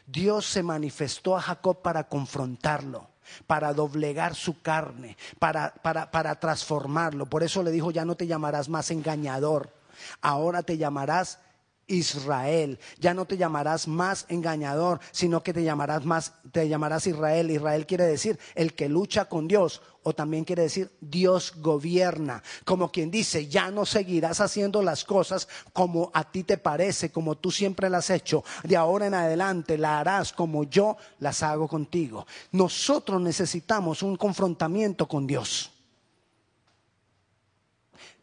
Dios 0.07 0.47
se 0.47 0.63
manifestó 0.63 1.37
a 1.37 1.41
Jacob 1.41 1.83
para 1.83 2.07
confrontarlo 2.07 3.07
para 3.45 3.73
doblegar 3.73 4.35
su 4.35 4.61
carne, 4.61 5.17
para, 5.39 5.73
para, 5.81 6.11
para 6.11 6.39
transformarlo. 6.39 7.25
Por 7.25 7.43
eso 7.43 7.63
le 7.63 7.71
dijo, 7.71 7.91
ya 7.91 8.05
no 8.05 8.15
te 8.15 8.27
llamarás 8.27 8.69
más 8.69 8.91
engañador, 8.91 9.73
ahora 10.21 10.63
te 10.63 10.77
llamarás 10.77 11.39
Israel. 11.87 12.79
Ya 12.99 13.13
no 13.13 13.25
te 13.25 13.37
llamarás 13.37 13.87
más 13.87 14.25
engañador, 14.29 14.99
sino 15.11 15.41
que 15.41 15.53
te 15.53 15.63
llamarás 15.63 16.05
más, 16.05 16.33
te 16.51 16.67
llamarás 16.67 17.07
Israel. 17.07 17.49
Israel 17.49 17.85
quiere 17.87 18.05
decir 18.05 18.37
el 18.55 18.73
que 18.73 18.89
lucha 18.89 19.25
con 19.25 19.47
Dios, 19.47 19.81
o 20.03 20.13
también 20.13 20.45
quiere 20.45 20.63
decir 20.63 20.91
Dios 21.01 21.53
gobierna. 21.57 22.43
Como 22.65 22.91
quien 22.91 23.09
dice, 23.11 23.47
ya 23.47 23.71
no 23.71 23.85
seguirás 23.85 24.39
haciendo 24.39 24.81
las 24.81 25.03
cosas 25.03 25.47
como 25.73 26.11
a 26.13 26.29
ti 26.29 26.43
te 26.43 26.57
parece, 26.57 27.11
como 27.11 27.35
tú 27.35 27.51
siempre 27.51 27.89
las 27.89 28.05
has 28.05 28.17
hecho. 28.17 28.43
De 28.63 28.77
ahora 28.77 29.07
en 29.07 29.13
adelante 29.13 29.77
la 29.77 29.99
harás 29.99 30.33
como 30.33 30.63
yo 30.65 30.97
las 31.19 31.43
hago 31.43 31.67
contigo. 31.67 32.27
Nosotros 32.51 33.21
necesitamos 33.21 34.03
un 34.03 34.15
confrontamiento 34.15 35.07
con 35.07 35.25
Dios. 35.25 35.71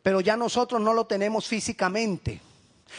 Pero 0.03 0.21
ya 0.21 0.37
nosotros 0.37 0.81
no 0.81 0.93
lo 0.93 1.07
tenemos 1.07 1.47
físicamente 1.47 2.41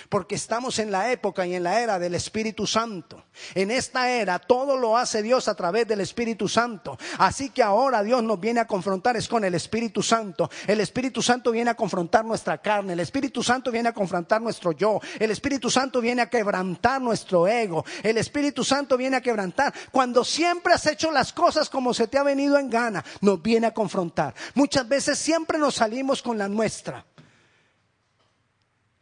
porque 0.10 0.36
estamos 0.36 0.80
en 0.80 0.92
la 0.92 1.12
época 1.12 1.46
y 1.46 1.56
en 1.56 1.64
la 1.64 1.82
era 1.82 2.00
del 2.00 2.16
Espíritu 2.16 2.68
Santo. 2.68 3.26
En 3.54 3.72
esta 3.72 4.10
era 4.10 4.40
todo 4.40 4.78
lo 4.78 4.98
hace 4.98 5.22
Dios 5.22 5.48
a 5.48 5.56
través 5.56 5.88
del 5.88 6.02
Espíritu 6.02 6.48
Santo. 6.48 6.98
Así 7.18 7.50
que 7.50 7.64
ahora 7.64 8.04
Dios 8.04 8.24
nos 8.24 8.40
viene 8.40 8.60
a 8.60 8.68
confrontar 8.68 9.18
es 9.18 9.28
con 9.28 9.44
el 9.44 9.56
Espíritu 9.56 10.02
Santo. 10.02 10.50
El 10.68 10.80
Espíritu 10.80 11.22
Santo 11.22 11.52
viene 11.52 11.72
a 11.72 11.76
confrontar 11.76 12.26
nuestra 12.26 12.58
carne. 12.60 12.94
El 12.94 13.00
Espíritu 13.00 13.44
Santo 13.44 13.72
viene 13.72 13.90
a 13.90 13.94
confrontar 13.94 14.42
nuestro 14.42 14.72
yo. 14.72 15.00
El 15.20 15.32
Espíritu 15.32 15.70
Santo 15.70 16.02
viene 16.02 16.22
a 16.22 16.30
quebrantar 16.30 17.02
nuestro 17.02 17.48
ego. 17.48 17.86
El 18.04 18.18
Espíritu 18.18 18.64
Santo 18.64 18.98
viene 18.98 19.18
a 19.18 19.22
quebrantar. 19.22 19.74
Cuando 19.92 20.24
siempre 20.24 20.74
has 20.74 20.86
hecho 20.88 21.12
las 21.12 21.34
cosas 21.34 21.70
como 21.70 21.94
se 21.94 22.08
te 22.08 22.18
ha 22.18 22.24
venido 22.24 22.58
en 22.58 22.70
gana, 22.70 23.04
nos 23.22 23.42
viene 23.42 23.68
a 23.68 23.74
confrontar. 23.74 24.34
Muchas 24.54 24.88
veces 24.88 25.18
siempre 25.18 25.58
nos 25.58 25.76
salimos 25.76 26.22
con 26.22 26.38
la 26.38 26.48
nuestra. 26.48 27.06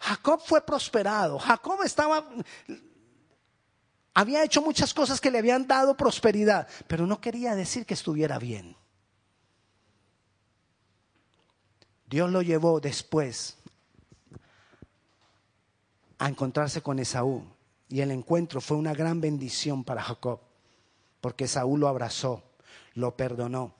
Jacob 0.03 0.41
fue 0.45 0.59
prosperado. 0.65 1.39
Jacob 1.39 1.81
estaba, 1.85 2.29
había 4.13 4.43
hecho 4.43 4.61
muchas 4.61 4.93
cosas 4.93 5.21
que 5.21 5.31
le 5.31 5.37
habían 5.37 5.65
dado 5.65 5.95
prosperidad, 5.95 6.67
pero 6.87 7.07
no 7.07 7.21
quería 7.21 7.55
decir 7.55 7.85
que 7.85 7.93
estuviera 7.93 8.37
bien. 8.37 8.75
Dios 12.05 12.29
lo 12.29 12.41
llevó 12.41 12.81
después 12.81 13.57
a 16.17 16.27
encontrarse 16.27 16.81
con 16.81 16.99
Esaú. 16.99 17.45
Y 17.87 18.01
el 18.01 18.11
encuentro 18.11 18.59
fue 18.59 18.75
una 18.75 18.93
gran 18.93 19.21
bendición 19.21 19.85
para 19.85 20.03
Jacob, 20.03 20.41
porque 21.21 21.45
Esaú 21.45 21.77
lo 21.77 21.87
abrazó, 21.87 22.43
lo 22.95 23.15
perdonó. 23.15 23.73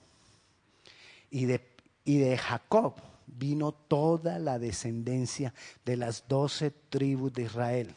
Y 1.30 1.44
de, 1.44 1.68
y 2.06 2.16
de 2.16 2.38
Jacob 2.38 2.94
vino 3.38 3.72
toda 3.72 4.38
la 4.38 4.58
descendencia 4.58 5.54
de 5.84 5.96
las 5.96 6.28
doce 6.28 6.70
tribus 6.70 7.32
de 7.32 7.42
Israel, 7.42 7.94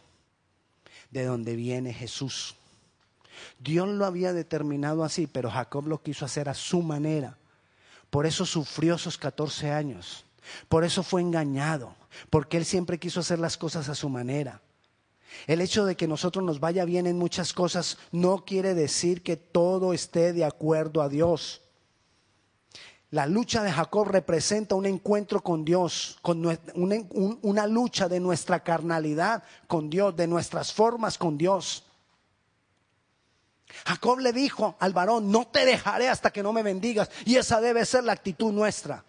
de 1.12 1.26
donde 1.26 1.56
viene 1.56 1.94
Jesús. 1.94 2.56
Dios 3.60 3.88
lo 3.88 4.06
había 4.06 4.34
determinado 4.34 5.04
así, 5.04 5.28
pero 5.28 5.50
Jacob 5.50 5.88
lo 5.88 6.02
quiso 6.02 6.26
hacer 6.26 6.50
a 6.50 6.54
su 6.54 6.82
manera. 6.82 7.38
Por 8.10 8.26
eso 8.26 8.46
sufrió 8.46 8.96
esos 8.96 9.18
14 9.18 9.72
años. 9.72 10.26
Por 10.70 10.84
eso 10.84 11.04
fue 11.04 11.22
engañado, 11.22 11.96
porque 12.30 12.58
él 12.58 12.66
siempre 12.66 13.00
quiso 13.00 13.20
hacer 13.20 13.40
las 13.40 13.58
cosas 13.58 13.90
a 13.90 13.96
su 13.96 14.10
manera. 14.10 14.62
El 15.46 15.62
hecho 15.62 15.86
de 15.86 15.96
que 15.96 16.08
nosotros 16.08 16.44
nos 16.44 16.60
vaya 16.60 16.86
bien 16.86 17.06
en 17.06 17.18
muchas 17.18 17.54
cosas 17.54 17.98
no 18.12 18.46
quiere 18.46 18.74
decir 18.74 19.22
que 19.22 19.36
todo 19.36 19.94
esté 19.94 20.34
de 20.34 20.46
acuerdo 20.46 21.02
a 21.02 21.10
Dios. 21.10 21.62
La 23.12 23.26
lucha 23.26 23.64
de 23.64 23.72
Jacob 23.72 24.10
representa 24.10 24.76
un 24.76 24.86
encuentro 24.86 25.42
con 25.42 25.64
Dios, 25.64 26.18
con 26.22 26.46
una, 26.74 27.68
lucha 27.68 28.10
de 28.10 28.20
nuestra 28.20 28.62
carnalidad 28.62 29.44
con 29.68 29.90
Dios, 29.90 30.16
de 30.16 30.28
nuestras 30.28 30.74
formas 30.74 31.18
con 31.18 31.38
Dios. 31.38 31.86
Jacob 33.86 34.20
le 34.20 34.34
dijo 34.34 34.76
al 34.80 34.92
varón, 34.92 35.32
no 35.32 35.48
te 35.48 35.66
dejaré 35.66 36.10
hasta 36.10 36.32
que 36.32 36.44
no 36.44 36.52
me 36.52 36.64
bendigas. 36.64 37.10
Y 37.24 37.38
esa 37.38 37.62
debe 37.62 37.86
ser 37.86 38.04
la 38.04 38.12
actitud 38.12 38.52
nuestra. 38.52 39.06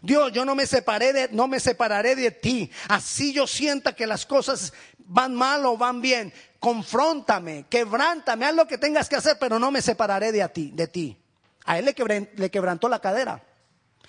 Dios, 0.00 0.30
yo 0.32 0.44
no 0.44 0.54
me, 0.54 0.66
separé 0.66 1.12
de, 1.12 1.28
no 1.32 1.48
me 1.48 1.58
separaré 1.58 2.14
de 2.14 2.30
ti. 2.30 2.70
Así 2.88 3.32
yo 3.32 3.48
sienta 3.48 3.96
que 3.96 4.06
las 4.06 4.26
cosas 4.26 4.72
van 4.98 5.34
mal 5.34 5.66
o 5.66 5.76
van 5.76 6.00
bien. 6.00 6.32
Confróntame, 6.60 7.66
quebrántame, 7.68 8.44
haz 8.44 8.54
lo 8.54 8.68
que 8.68 8.78
tengas 8.78 9.08
que 9.08 9.16
hacer, 9.16 9.38
pero 9.40 9.58
no 9.58 9.72
me 9.72 9.82
separaré 9.82 10.30
de, 10.30 10.46
ti, 10.50 10.70
de 10.72 10.86
ti. 10.86 11.23
A 11.64 11.78
él 11.78 11.86
le, 11.86 12.50
quebrantó 12.50 12.88
la 12.88 13.00
cadera 13.00 13.42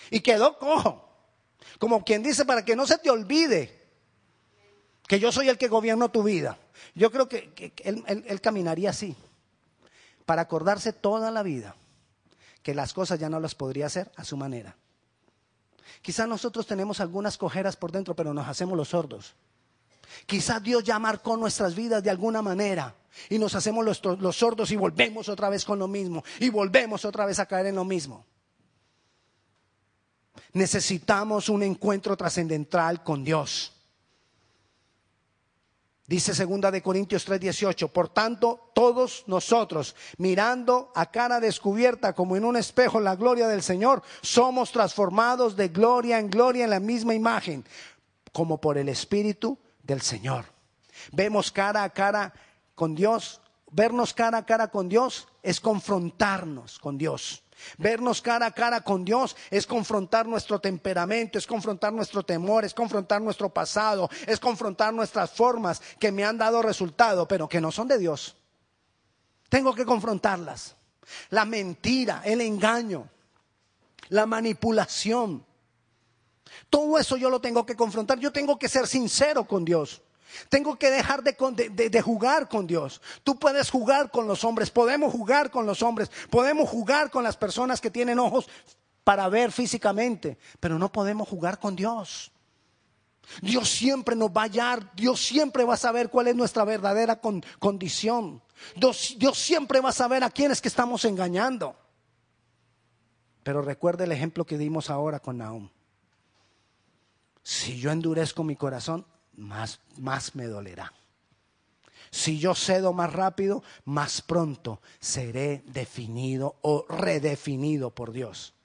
y 0.09 0.19
quedó 0.19 0.57
cojo. 0.59 1.01
Como 1.79 2.03
quien 2.03 2.21
dice, 2.21 2.45
para 2.45 2.63
que 2.63 2.75
no 2.75 2.85
se 2.85 2.97
te 2.97 3.09
olvide 3.09 3.85
que 5.07 5.19
yo 5.19 5.31
soy 5.31 5.49
el 5.49 5.57
que 5.57 5.67
gobierno 5.67 6.09
tu 6.09 6.23
vida. 6.23 6.57
Yo 6.93 7.11
creo 7.11 7.29
que, 7.29 7.73
él, 7.83 8.41
caminaría 8.41 8.89
así, 8.89 9.15
para 10.25 10.43
acordarse 10.43 10.93
toda 10.93 11.31
la 11.31 11.43
vida 11.43 11.75
que 12.61 12.73
las 12.73 12.93
cosas 12.93 13.19
ya 13.19 13.29
no 13.29 13.39
las 13.39 13.55
podría 13.55 13.85
hacer 13.85 14.11
a 14.15 14.23
su 14.23 14.37
manera. 14.37 14.75
Quizás 16.01 16.27
nosotros 16.27 16.67
tenemos 16.67 16.99
algunas 16.99 17.37
cojeras 17.37 17.75
por 17.75 17.91
dentro, 17.91 18.15
pero 18.15 18.33
nos 18.33 18.47
hacemos 18.47 18.77
los 18.77 18.89
sordos. 18.89 19.35
Quizás 20.25 20.61
Dios 20.63 20.83
ya 20.83 20.99
marcó 20.99 21.37
nuestras 21.37 21.75
vidas 21.75 22.03
de 22.03 22.09
alguna 22.09 22.41
manera 22.41 22.95
y 23.29 23.37
nos 23.39 23.55
hacemos 23.55 23.85
los, 23.85 24.35
sordos 24.35 24.71
y 24.71 24.75
volvemos 24.75 25.29
otra 25.29 25.49
vez 25.49 25.65
con 25.65 25.79
lo 25.79 25.87
mismo 25.87 26.23
y 26.39 26.49
volvemos 26.49 27.05
otra 27.05 27.25
vez 27.25 27.39
a 27.39 27.45
caer 27.45 27.67
en 27.67 27.75
lo 27.75 27.85
mismo. 27.85 28.25
Necesitamos 30.53 31.49
un 31.49 31.63
encuentro 31.63 32.15
trascendental 32.15 33.03
con 33.03 33.23
Dios. 33.23 33.71
Dice 36.07 36.35
segunda 36.35 36.69
de 36.69 36.83
Corintios 36.83 37.25
3:18, 37.27 37.87
por 37.91 38.09
tanto, 38.09 38.69
todos 38.75 39.23
nosotros, 39.25 39.95
mirando 40.17 40.91
a 40.93 41.09
cara 41.09 41.39
descubierta 41.39 42.13
como 42.13 42.35
en 42.35 42.45
un 42.45 42.57
espejo 42.57 42.99
la 42.99 43.15
gloria 43.15 43.47
del 43.47 43.63
Señor, 43.63 44.03
somos 44.21 44.71
transformados 44.71 45.55
de 45.55 45.69
gloria 45.69 46.19
en 46.19 46.29
gloria 46.29 46.63
en 46.63 46.69
la 46.69 46.79
misma 46.79 47.15
imagen, 47.15 47.65
como 48.31 48.61
por 48.61 48.77
el 48.77 48.87
Espíritu 48.87 49.57
del 49.85 50.01
Señor. 50.01 50.45
Vemos 51.11 51.51
cara 51.51 51.83
a 51.83 51.89
cara 51.89 52.33
con 52.73 52.95
Dios. 52.95 53.41
Vernos 53.71 54.13
cara 54.13 54.39
a 54.39 54.45
cara 54.45 54.69
con 54.69 54.87
Dios 54.87 55.27
es 55.43 55.59
confrontarnos 55.59 56.79
con 56.79 56.97
Dios. 56.97 57.43
Vernos 57.77 58.21
cara 58.21 58.47
a 58.47 58.51
cara 58.51 58.81
con 58.81 59.05
Dios 59.05 59.35
es 59.49 59.65
confrontar 59.65 60.27
nuestro 60.27 60.59
temperamento, 60.59 61.37
es 61.37 61.47
confrontar 61.47 61.93
nuestro 61.93 62.23
temor, 62.23 62.65
es 62.65 62.73
confrontar 62.73 63.21
nuestro 63.21 63.49
pasado, 63.49 64.09
es 64.27 64.39
confrontar 64.39 64.93
nuestras 64.93 65.31
formas 65.31 65.81
que 65.99 66.11
me 66.11 66.25
han 66.25 66.37
dado 66.37 66.61
resultado, 66.61 67.27
pero 67.27 67.47
que 67.47 67.61
no 67.61 67.71
son 67.71 67.87
de 67.87 67.97
Dios. 67.97 68.35
Tengo 69.49 69.73
que 69.73 69.85
confrontarlas. 69.85 70.75
La 71.29 71.45
mentira, 71.45 72.21
el 72.25 72.41
engaño, 72.41 73.07
la 74.09 74.25
manipulación, 74.25 75.45
todo 76.69 76.97
eso 76.97 77.17
yo 77.17 77.29
lo 77.29 77.39
tengo 77.41 77.65
que 77.65 77.75
confrontar. 77.75 78.19
Yo 78.19 78.31
tengo 78.31 78.57
que 78.57 78.69
ser 78.69 78.87
sincero 78.87 79.45
con 79.45 79.65
Dios. 79.65 80.01
Tengo 80.49 80.77
que 80.77 80.91
dejar 80.91 81.23
de, 81.23 82.01
jugar 82.01 82.49
con 82.49 82.67
Dios. 82.67 83.01
Tú 83.23 83.37
puedes 83.37 83.69
jugar 83.69 84.11
con 84.11 84.27
los 84.27 84.43
hombres, 84.43 84.69
podemos 84.71 85.11
jugar 85.11 85.51
con 85.51 85.65
los 85.65 85.81
hombres, 85.81 86.11
podemos 86.29 86.69
jugar 86.69 87.09
con 87.09 87.23
las 87.23 87.37
personas 87.37 87.79
que 87.79 87.91
tienen 87.91 88.19
ojos 88.19 88.47
para 89.03 89.29
ver 89.29 89.51
físicamente, 89.51 90.37
pero 90.59 90.77
no 90.79 90.91
podemos 90.91 91.27
jugar 91.27 91.59
con 91.59 91.75
Dios. 91.75 92.31
Dios 93.41 93.69
siempre 93.69 94.15
nos 94.15 94.29
va 94.29 94.41
a 94.41 94.45
hallar, 94.45 94.95
Dios 94.95 95.25
siempre 95.25 95.63
va 95.63 95.75
a 95.75 95.77
saber 95.77 96.09
cuál 96.09 96.27
es 96.27 96.35
nuestra 96.35 96.63
verdadera 96.63 97.19
condición. 97.59 98.41
Dios, 98.75 99.15
siempre 99.37 99.79
va 99.79 99.89
a 99.89 99.93
saber 99.93 100.23
a 100.23 100.29
quién 100.29 100.51
es 100.51 100.61
que 100.61 100.67
estamos 100.67 101.05
engañando. 101.05 101.75
Pero 103.43 103.61
recuerde 103.61 104.05
el 104.05 104.11
ejemplo 104.11 104.45
que 104.45 104.57
dimos 104.57 104.89
ahora 104.89 105.19
con 105.19 105.37
Naum 105.37 105.69
si 107.45 107.79
yo 107.79 107.91
endurezco 107.91 108.43
mi 108.43 108.55
corazón, 108.55 109.05
más, 109.37 109.79
más 109.97 110.33
me 110.33 110.47
dolerá. 110.47 110.91
Si 112.09 112.39
yo 112.39 112.55
cedo 112.55 112.91
más 112.91 113.13
rápido, 113.13 113.61
más 113.83 114.23
pronto 114.23 114.81
seré 114.99 115.63
definido 115.67 116.55
o 116.63 116.87
redefinido 116.89 117.93
por 117.93 118.13
Dios. 118.13 118.55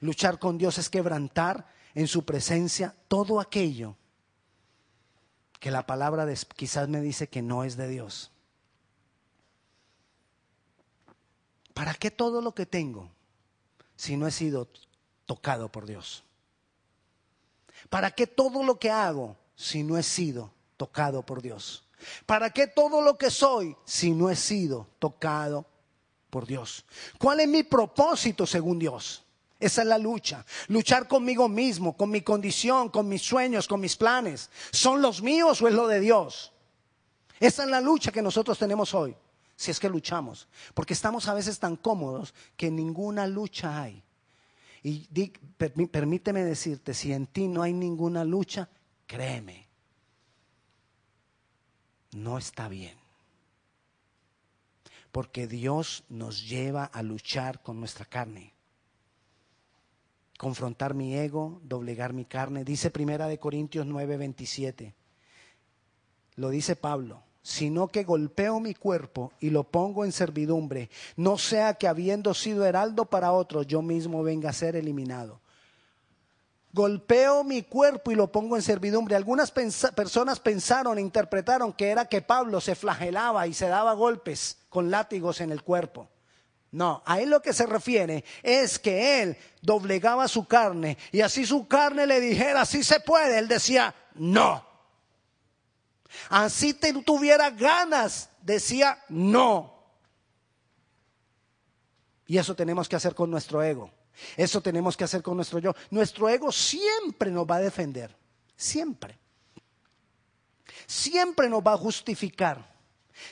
Luchar 0.00 0.38
con 0.38 0.56
Dios 0.56 0.78
es 0.78 0.88
quebrantar 0.88 1.68
en 1.94 2.08
su 2.08 2.24
presencia 2.24 2.96
todo 3.08 3.40
aquello 3.40 3.94
que 5.60 5.70
la 5.70 5.86
palabra 5.86 6.26
quizás 6.56 6.88
me 6.88 7.02
dice 7.02 7.28
que 7.28 7.42
no 7.42 7.62
es 7.62 7.76
de 7.76 7.88
Dios. 7.88 8.30
¿Para 11.74 11.92
qué 11.92 12.10
todo 12.10 12.40
lo 12.40 12.54
que 12.54 12.64
tengo 12.64 13.10
si 13.96 14.16
no 14.16 14.26
he 14.26 14.30
sido 14.30 14.66
tocado 15.26 15.70
por 15.70 15.84
Dios? 15.84 16.24
¿Para 17.88 18.10
qué 18.10 18.26
todo 18.26 18.62
lo 18.62 18.78
que 18.78 18.90
hago 18.90 19.36
si 19.54 19.82
no 19.82 19.96
he 19.96 20.02
sido 20.02 20.52
tocado 20.76 21.22
por 21.22 21.42
Dios? 21.42 21.84
¿Para 22.26 22.50
qué 22.50 22.66
todo 22.66 23.00
lo 23.00 23.18
que 23.18 23.30
soy 23.30 23.76
si 23.84 24.10
no 24.12 24.30
he 24.30 24.36
sido 24.36 24.86
tocado 24.98 25.66
por 26.30 26.46
Dios? 26.46 26.84
¿Cuál 27.18 27.40
es 27.40 27.48
mi 27.48 27.62
propósito 27.62 28.46
según 28.46 28.78
Dios? 28.78 29.24
Esa 29.60 29.82
es 29.82 29.88
la 29.88 29.98
lucha. 29.98 30.44
Luchar 30.68 31.08
conmigo 31.08 31.48
mismo, 31.48 31.96
con 31.96 32.10
mi 32.10 32.20
condición, 32.22 32.90
con 32.90 33.08
mis 33.08 33.22
sueños, 33.22 33.66
con 33.66 33.80
mis 33.80 33.96
planes. 33.96 34.50
¿Son 34.70 35.02
los 35.02 35.20
míos 35.20 35.60
o 35.60 35.68
es 35.68 35.74
lo 35.74 35.88
de 35.88 36.00
Dios? 36.00 36.52
Esa 37.40 37.64
es 37.64 37.68
la 37.68 37.80
lucha 37.80 38.12
que 38.12 38.22
nosotros 38.22 38.58
tenemos 38.58 38.94
hoy, 38.94 39.16
si 39.56 39.70
es 39.70 39.80
que 39.80 39.88
luchamos, 39.88 40.48
porque 40.74 40.92
estamos 40.92 41.28
a 41.28 41.34
veces 41.34 41.58
tan 41.58 41.76
cómodos 41.76 42.34
que 42.56 42.70
ninguna 42.70 43.26
lucha 43.26 43.80
hay. 43.80 44.02
Y 44.82 45.08
permíteme 45.56 46.44
decirte, 46.44 46.94
si 46.94 47.12
en 47.12 47.26
ti 47.26 47.48
no 47.48 47.62
hay 47.62 47.72
ninguna 47.72 48.24
lucha, 48.24 48.68
créeme, 49.06 49.66
no 52.12 52.38
está 52.38 52.68
bien. 52.68 52.96
Porque 55.10 55.46
Dios 55.46 56.04
nos 56.08 56.48
lleva 56.48 56.84
a 56.84 57.02
luchar 57.02 57.62
con 57.62 57.80
nuestra 57.80 58.04
carne. 58.04 58.54
Confrontar 60.38 60.94
mi 60.94 61.16
ego, 61.16 61.60
doblegar 61.64 62.12
mi 62.12 62.24
carne. 62.24 62.64
Dice 62.64 62.90
Primera 62.90 63.26
de 63.26 63.38
Corintios 63.38 63.86
9, 63.86 64.16
27. 64.16 64.94
Lo 66.36 66.50
dice 66.50 66.76
Pablo 66.76 67.27
sino 67.42 67.88
que 67.88 68.04
golpeo 68.04 68.60
mi 68.60 68.74
cuerpo 68.74 69.32
y 69.40 69.50
lo 69.50 69.64
pongo 69.64 70.04
en 70.04 70.12
servidumbre, 70.12 70.90
no 71.16 71.38
sea 71.38 71.74
que 71.74 71.88
habiendo 71.88 72.34
sido 72.34 72.64
heraldo 72.66 73.06
para 73.06 73.32
otros, 73.32 73.66
yo 73.66 73.82
mismo 73.82 74.22
venga 74.22 74.50
a 74.50 74.52
ser 74.52 74.76
eliminado. 74.76 75.40
Golpeo 76.72 77.44
mi 77.44 77.62
cuerpo 77.62 78.12
y 78.12 78.14
lo 78.14 78.30
pongo 78.30 78.54
en 78.54 78.62
servidumbre. 78.62 79.16
Algunas 79.16 79.50
personas 79.50 80.38
pensaron 80.38 80.98
e 80.98 81.00
interpretaron 81.00 81.72
que 81.72 81.88
era 81.88 82.04
que 82.04 82.20
Pablo 82.20 82.60
se 82.60 82.74
flagelaba 82.74 83.46
y 83.46 83.54
se 83.54 83.68
daba 83.68 83.94
golpes 83.94 84.58
con 84.68 84.90
látigos 84.90 85.40
en 85.40 85.50
el 85.50 85.62
cuerpo. 85.62 86.08
No, 86.70 87.02
a 87.06 87.20
él 87.20 87.30
lo 87.30 87.40
que 87.40 87.54
se 87.54 87.64
refiere 87.64 88.24
es 88.42 88.78
que 88.78 89.22
él 89.22 89.36
doblegaba 89.62 90.28
su 90.28 90.46
carne 90.46 90.98
y 91.10 91.22
así 91.22 91.46
su 91.46 91.66
carne 91.66 92.06
le 92.06 92.20
dijera, 92.20 92.66
si 92.66 92.84
se 92.84 93.00
puede, 93.00 93.38
él 93.38 93.48
decía, 93.48 93.94
no. 94.14 94.67
Así 96.28 96.74
te 96.74 96.92
tuviera 97.02 97.50
ganas, 97.50 98.30
decía 98.42 99.02
no. 99.08 99.78
Y 102.26 102.38
eso 102.38 102.54
tenemos 102.54 102.88
que 102.88 102.96
hacer 102.96 103.14
con 103.14 103.30
nuestro 103.30 103.62
ego. 103.62 103.90
Eso 104.36 104.60
tenemos 104.60 104.96
que 104.96 105.04
hacer 105.04 105.22
con 105.22 105.36
nuestro 105.36 105.58
yo. 105.58 105.74
Nuestro 105.90 106.28
ego 106.28 106.52
siempre 106.52 107.30
nos 107.30 107.46
va 107.46 107.56
a 107.56 107.60
defender. 107.60 108.14
Siempre. 108.56 109.18
Siempre 110.86 111.48
nos 111.48 111.62
va 111.62 111.74
a 111.74 111.78
justificar. 111.78 112.74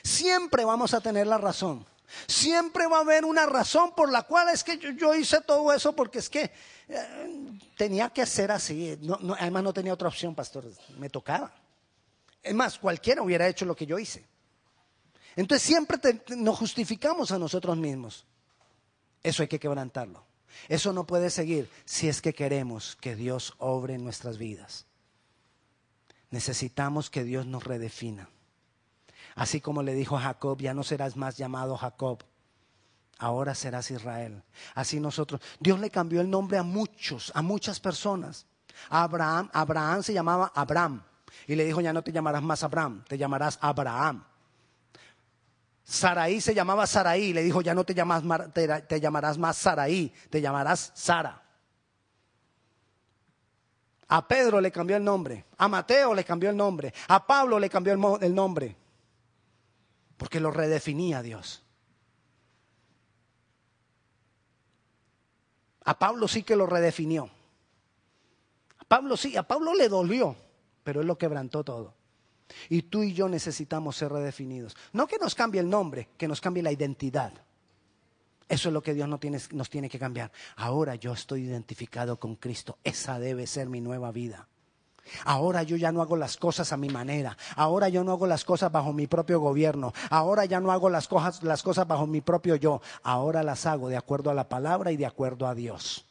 Siempre 0.03 0.65
vamos 0.65 0.93
a 0.93 1.01
tener 1.01 1.27
la 1.27 1.37
razón. 1.37 1.85
Siempre 2.25 2.87
va 2.87 2.97
a 2.97 3.01
haber 3.01 3.25
una 3.25 3.45
razón 3.45 3.93
por 3.93 4.11
la 4.11 4.23
cual 4.23 4.49
es 4.49 4.63
que 4.63 4.79
yo, 4.95 5.13
hice 5.13 5.41
todo 5.41 5.73
eso 5.73 5.93
porque 5.93 6.19
es 6.19 6.29
que 6.29 6.51
eh, 6.87 7.59
tenía 7.75 8.09
que 8.09 8.25
ser 8.25 8.51
así. 8.51 8.97
además 9.37 9.63
no 9.63 9.73
tenía 9.73 9.93
otra 9.93 10.07
opción, 10.07 10.33
pastor. 10.33 10.65
Me 10.97 11.09
tocaba. 11.09 11.53
Es 12.47 12.55
más, 12.55 12.79
cualquiera 12.79 13.21
hubiera 13.21 13.47
hecho 13.47 13.65
lo 13.65 13.75
que 13.75 13.85
yo 13.85 13.99
hice. 13.99 14.25
Entonces 15.35 15.67
siempre 15.67 15.99
nos 16.35 16.57
justificamos 16.57 17.31
a 17.31 17.37
nosotros 17.37 17.77
mismos. 17.77 18.25
Eso 19.21 19.43
hay 19.43 19.47
que 19.47 19.59
quebrantarlo. 19.59 20.25
Eso 20.67 20.93
no 20.93 21.05
puede 21.05 21.29
seguir 21.29 21.69
si 21.85 22.07
es 22.07 22.21
que 22.21 22.33
queremos 22.33 22.95
que 22.95 23.15
Dios 23.15 23.53
obre 23.57 23.93
en 23.93 24.03
nuestras 24.03 24.37
vidas. 24.37 24.85
Necesitamos 26.31 27.09
que 27.09 27.23
Dios 27.23 27.45
nos 27.45 27.63
redefina. 27.63 28.29
Así 29.35 29.61
como 29.61 29.83
le 29.83 29.93
dijo 29.93 30.17
a 30.17 30.21
Jacob, 30.21 30.59
ya 30.59 30.73
no 30.73 30.83
serás 30.83 31.15
más 31.15 31.37
llamado 31.37 31.77
Jacob, 31.77 32.23
ahora 33.19 33.53
serás 33.53 33.91
Israel. 33.91 34.41
Así 34.73 34.99
nosotros, 34.99 35.41
Dios 35.59 35.79
le 35.79 35.91
cambió 35.91 36.21
el 36.21 36.29
nombre 36.29 36.57
a 36.57 36.63
muchos, 36.63 37.31
a 37.35 37.41
muchas 37.41 37.79
personas. 37.79 38.47
Abraham, 38.89 39.49
Abraham 39.53 40.03
se 40.03 40.13
llamaba 40.13 40.51
Abraham. 40.55 41.03
Y 41.47 41.55
le 41.55 41.65
dijo, 41.65 41.81
ya 41.81 41.93
no 41.93 42.01
te 42.01 42.11
llamarás 42.11 42.41
más 42.41 42.63
Abraham, 42.63 43.03
te 43.07 43.17
llamarás 43.17 43.57
Abraham. 43.61 44.23
Saraí 45.83 46.41
se 46.41 46.53
llamaba 46.53 46.85
Saraí, 46.85 47.31
le 47.31 47.43
dijo, 47.43 47.61
ya 47.61 47.73
no 47.73 47.85
te, 47.85 47.93
te, 47.93 48.99
llamarás 48.99 49.37
más 49.37 49.57
Saraí, 49.57 50.13
te 50.29 50.41
llamarás 50.41 50.91
Sara. 50.93 51.41
A 54.09 54.27
Pedro 54.27 54.59
le 54.59 54.71
cambió 54.71 54.97
el 54.97 55.03
nombre, 55.03 55.45
a 55.57 55.67
Mateo 55.67 56.13
le 56.13 56.23
cambió 56.23 56.49
el 56.49 56.57
nombre, 56.57 56.93
a 57.07 57.25
Pablo 57.25 57.59
le 57.59 57.69
cambió 57.69 57.93
el, 57.93 58.23
el 58.23 58.35
nombre, 58.35 58.75
porque 60.17 60.39
lo 60.39 60.51
redefinía 60.51 61.21
Dios. 61.21 61.63
A 65.85 65.97
Pablo 65.97 66.27
sí 66.27 66.43
que 66.43 66.57
lo 66.57 66.65
redefinió. 66.65 67.29
A 68.79 68.83
Pablo 68.83 69.15
sí, 69.15 69.37
a 69.37 69.43
Pablo 69.43 69.73
le 69.73 69.87
dolió 69.87 70.35
pero 70.87 71.01
Él 71.01 71.07
lo 71.07 71.17
quebrantó 71.17 71.65
todo. 71.65 71.95
Y 72.69 72.83
tú 72.83 73.03
y 73.03 73.11
yo 73.11 73.27
necesitamos 73.27 73.97
ser 73.97 74.09
redefinidos. 74.09 74.73
No 74.93 75.05
que 75.05 75.17
nos 75.17 75.35
cambie 75.35 75.59
el 75.59 75.69
nombre, 75.69 76.07
que 76.17 76.29
nos 76.29 76.39
cambie 76.39 76.63
la 76.63 76.71
identidad. 76.71 77.33
Eso 78.47 78.69
es 78.69 78.73
lo 78.73 78.81
que 78.81 78.93
Dios 78.93 79.09
nos 79.09 79.19
tiene, 79.19 79.37
nos 79.51 79.69
tiene 79.69 79.89
que 79.89 79.99
cambiar. 79.99 80.31
Ahora 80.55 80.95
yo 80.95 81.11
estoy 81.11 81.41
identificado 81.41 82.17
con 82.21 82.37
Cristo. 82.37 82.77
Esa 82.85 83.19
debe 83.19 83.47
ser 83.47 83.67
mi 83.67 83.81
nueva 83.81 84.13
vida. 84.13 84.47
Ahora 85.25 85.61
yo 85.63 85.75
ya 85.75 85.91
no 85.91 86.01
hago 86.01 86.15
las 86.15 86.37
cosas 86.37 86.71
a 86.71 86.77
mi 86.77 86.87
manera. 86.87 87.37
Ahora 87.57 87.89
yo 87.89 88.05
no 88.05 88.13
hago 88.13 88.25
las 88.25 88.45
cosas 88.45 88.71
bajo 88.71 88.93
mi 88.93 89.07
propio 89.07 89.41
gobierno. 89.41 89.91
Ahora 90.09 90.45
ya 90.45 90.61
no 90.61 90.71
hago 90.71 90.89
las 90.89 91.09
cosas, 91.09 91.43
las 91.43 91.63
cosas 91.63 91.85
bajo 91.85 92.07
mi 92.07 92.21
propio 92.21 92.55
yo. 92.55 92.79
Ahora 93.03 93.43
las 93.43 93.65
hago 93.65 93.89
de 93.89 93.97
acuerdo 93.97 94.29
a 94.29 94.33
la 94.33 94.47
palabra 94.47 94.89
y 94.93 94.95
de 94.95 95.05
acuerdo 95.05 95.47
a 95.47 95.53
Dios. 95.53 96.05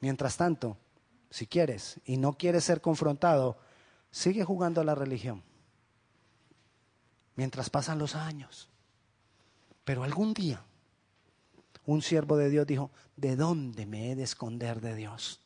Mientras 0.00 0.36
tanto, 0.36 0.78
si 1.32 1.46
quieres, 1.46 1.98
y 2.04 2.18
no 2.18 2.34
quieres 2.34 2.64
ser 2.64 2.82
confrontado, 2.82 3.56
sigue 4.10 4.44
jugando 4.44 4.82
a 4.82 4.84
la 4.84 4.94
religión. 4.94 5.42
Mientras 7.36 7.70
pasan 7.70 7.98
los 7.98 8.14
años. 8.14 8.68
Pero 9.82 10.04
algún 10.04 10.34
día, 10.34 10.62
un 11.86 12.02
siervo 12.02 12.36
de 12.36 12.50
Dios 12.50 12.66
dijo, 12.66 12.90
¿de 13.16 13.34
dónde 13.34 13.86
me 13.86 14.12
he 14.12 14.14
de 14.14 14.24
esconder 14.24 14.82
de 14.82 14.94
Dios? 14.94 15.40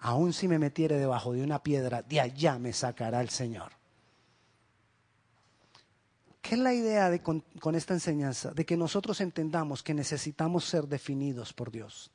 Aún 0.00 0.32
si 0.32 0.48
me 0.48 0.58
metiere 0.58 0.98
debajo 0.98 1.32
de 1.32 1.44
una 1.44 1.62
piedra, 1.62 2.02
de 2.02 2.20
allá 2.20 2.58
me 2.58 2.72
sacará 2.72 3.20
el 3.20 3.30
Señor. 3.30 3.70
¿Qué 6.42 6.56
es 6.56 6.60
la 6.60 6.74
idea 6.74 7.10
de, 7.10 7.22
con, 7.22 7.44
con 7.60 7.76
esta 7.76 7.94
enseñanza? 7.94 8.50
De 8.50 8.66
que 8.66 8.76
nosotros 8.76 9.20
entendamos 9.20 9.84
que 9.84 9.94
necesitamos 9.94 10.64
ser 10.64 10.88
definidos 10.88 11.52
por 11.52 11.70
Dios. 11.70 12.10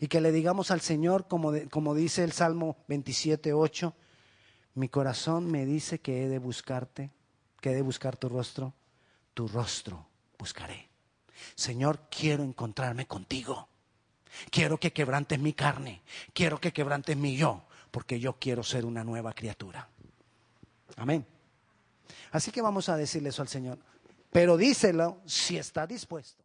Y 0.00 0.08
que 0.08 0.20
le 0.20 0.32
digamos 0.32 0.70
al 0.70 0.80
Señor, 0.80 1.26
como, 1.28 1.52
como 1.70 1.94
dice 1.94 2.24
el 2.24 2.32
Salmo 2.32 2.76
27, 2.88 3.52
8, 3.52 3.94
mi 4.74 4.88
corazón 4.88 5.50
me 5.50 5.66
dice 5.66 6.00
que 6.00 6.22
he 6.22 6.28
de 6.28 6.38
buscarte, 6.38 7.10
que 7.60 7.70
he 7.70 7.74
de 7.74 7.82
buscar 7.82 8.16
tu 8.16 8.28
rostro, 8.28 8.74
tu 9.34 9.48
rostro 9.48 10.06
buscaré. 10.38 10.88
Señor, 11.54 12.08
quiero 12.10 12.42
encontrarme 12.42 13.06
contigo. 13.06 13.68
Quiero 14.50 14.78
que 14.78 14.92
quebrantes 14.92 15.38
mi 15.38 15.52
carne, 15.52 16.02
quiero 16.32 16.60
que 16.60 16.72
quebrantes 16.72 17.16
mi 17.16 17.36
yo, 17.36 17.64
porque 17.90 18.20
yo 18.20 18.38
quiero 18.38 18.62
ser 18.62 18.84
una 18.84 19.02
nueva 19.02 19.32
criatura. 19.32 19.88
Amén. 20.96 21.26
Así 22.30 22.50
que 22.52 22.62
vamos 22.62 22.88
a 22.88 22.96
decirle 22.96 23.30
eso 23.30 23.42
al 23.42 23.48
Señor. 23.48 23.78
Pero 24.30 24.56
díselo 24.56 25.20
si 25.26 25.56
está 25.56 25.86
dispuesto. 25.86 26.38